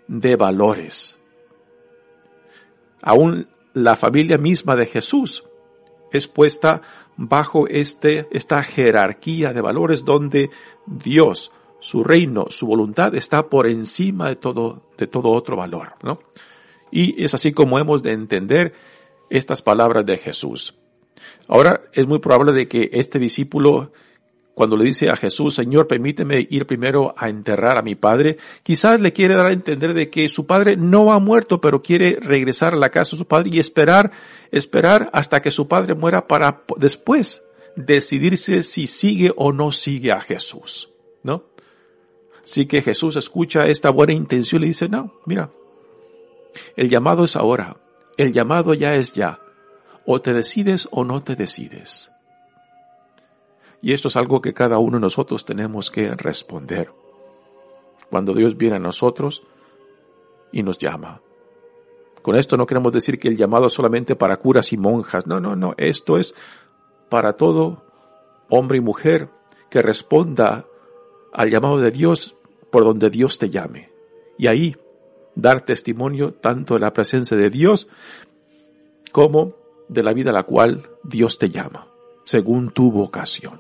de 0.08 0.36
valores. 0.36 1.18
Aún 3.02 3.48
la 3.74 3.96
familia 3.96 4.38
misma 4.38 4.76
de 4.76 4.86
Jesús 4.86 5.44
es 6.12 6.28
puesta 6.28 6.82
bajo 7.18 7.68
este, 7.68 8.28
esta 8.32 8.64
jerarquía 8.64 9.54
de 9.54 9.62
valores 9.62 10.06
donde 10.06 10.50
Dios, 10.86 11.52
su 11.80 12.04
reino, 12.04 12.48
su 12.50 12.68
voluntad 12.68 13.16
está 13.16 13.50
por 13.50 13.68
encima 13.68 14.30
de 14.30 14.36
todo, 14.36 14.84
de 14.98 15.08
todo 15.08 15.32
otro 15.32 15.56
valor, 15.56 15.94
¿no? 16.04 16.20
Y 16.92 17.24
es 17.24 17.34
así 17.34 17.54
como 17.54 17.80
hemos 17.80 18.04
de 18.04 18.12
entender 18.12 18.74
estas 19.30 19.62
palabras 19.62 20.06
de 20.06 20.18
Jesús. 20.18 20.76
Ahora 21.52 21.82
es 21.92 22.08
muy 22.08 22.20
probable 22.20 22.54
de 22.54 22.68
que 22.68 22.90
este 22.94 23.20
discípulo, 23.20 23.92
cuando 24.54 24.78
le 24.78 24.86
dice 24.86 25.10
a 25.10 25.18
Jesús, 25.18 25.54
Señor, 25.54 25.86
permíteme 25.86 26.48
ir 26.50 26.66
primero 26.66 27.14
a 27.18 27.28
enterrar 27.28 27.78
a 27.78 27.82
mi 27.82 27.96
padre, 27.96 28.38
quizás 28.64 29.02
le 29.02 29.12
quiere 29.12 29.36
dar 29.36 29.48
a 29.48 29.52
entender 29.52 29.94
de 29.94 30.10
que 30.10 30.30
su 30.30 30.46
padre 30.46 30.78
no 30.78 31.12
ha 31.12 31.20
muerto, 31.20 31.60
pero 31.60 31.82
quiere 31.82 32.18
regresar 32.22 32.74
a 32.74 32.78
la 32.78 32.90
casa 32.90 33.12
de 33.12 33.18
su 33.18 33.28
padre 33.28 33.50
y 33.52 33.60
esperar, 33.60 34.12
esperar 34.52 35.10
hasta 35.12 35.42
que 35.42 35.52
su 35.52 35.68
padre 35.68 35.94
muera 35.94 36.26
para 36.26 36.64
después 36.78 37.42
decidirse 37.76 38.64
si 38.64 38.88
sigue 38.88 39.34
o 39.36 39.52
no 39.52 39.74
sigue 39.74 40.14
a 40.14 40.22
Jesús, 40.22 40.90
¿no? 41.22 41.44
Así 42.46 42.66
que 42.66 42.82
Jesús 42.82 43.18
escucha 43.18 43.64
esta 43.64 43.90
buena 43.90 44.14
intención 44.14 44.62
y 44.62 44.64
le 44.64 44.68
dice, 44.70 44.88
no, 44.88 45.16
mira, 45.26 45.52
el 46.78 46.90
llamado 46.90 47.26
es 47.26 47.36
ahora, 47.36 47.76
el 48.16 48.32
llamado 48.32 48.74
ya 48.74 48.96
es 48.96 49.12
ya 49.12 49.41
o 50.06 50.22
te 50.22 50.34
decides 50.34 50.88
o 50.92 51.04
no 51.04 51.22
te 51.24 51.36
decides. 51.36 52.12
Y 53.82 53.94
esto 53.94 54.08
es 54.08 54.16
algo 54.16 54.42
que 54.42 54.54
cada 54.54 54.78
uno 54.78 54.98
de 54.98 55.02
nosotros 55.02 55.46
tenemos 55.46 55.90
que 55.90 56.12
responder. 56.12 56.92
Cuando 58.10 58.34
Dios 58.34 58.58
viene 58.58 58.76
a 58.76 58.80
nosotros 58.80 59.42
y 60.52 60.64
nos 60.64 60.78
llama. 60.78 61.22
Con 62.22 62.36
esto 62.36 62.58
no 62.58 62.68
queremos 62.68 62.92
decir 62.92 63.18
que 63.18 63.28
el 63.28 63.38
llamado 63.38 63.68
es 63.68 63.74
solamente 63.74 64.16
para 64.16 64.38
curas 64.38 64.72
y 64.74 64.78
monjas. 64.78 65.26
No, 65.26 65.40
no, 65.40 65.56
no. 65.56 65.74
Esto 65.78 66.18
es 66.18 66.36
para 67.10 67.34
todo 67.34 67.84
hombre 68.50 68.78
y 68.78 68.82
mujer 68.82 69.30
que 69.70 69.82
responda 69.82 70.66
al 71.34 71.50
llamado 71.50 71.80
de 71.80 71.90
Dios 71.90 72.36
por 72.70 72.84
donde 72.84 73.10
Dios 73.10 73.40
te 73.40 73.50
llame. 73.50 73.90
Y 74.38 74.48
ahí 74.48 74.76
dar 75.34 75.62
testimonio 75.62 76.34
tanto 76.34 76.76
de 76.76 76.82
la 76.82 76.94
presencia 76.94 77.38
de 77.38 77.50
Dios 77.50 77.88
como 79.12 79.56
de 79.92 80.02
la 80.04 80.14
vida 80.14 80.30
a 80.32 80.34
la 80.34 80.44
cual 80.44 80.90
Dios 81.04 81.38
te 81.38 81.50
llama, 81.50 81.86
según 82.24 82.72
tu 82.72 82.92
vocación. 82.92 83.60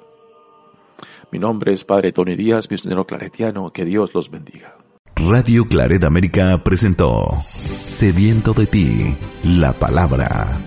Mi 1.31 1.39
nombre 1.39 1.73
es 1.73 1.83
Padre 1.83 2.13
Tony 2.13 2.35
Díaz, 2.35 2.71
misionero 2.71 3.05
claretiano, 3.05 3.71
que 3.71 3.83
Dios 3.85 4.13
los 4.13 4.31
bendiga. 4.31 4.77
Radio 5.15 5.65
Claret 5.65 6.03
América 6.03 6.61
presentó 6.63 7.29
Sediento 7.53 8.53
de 8.53 8.65
ti, 8.65 9.15
la 9.43 9.73
palabra. 9.73 10.57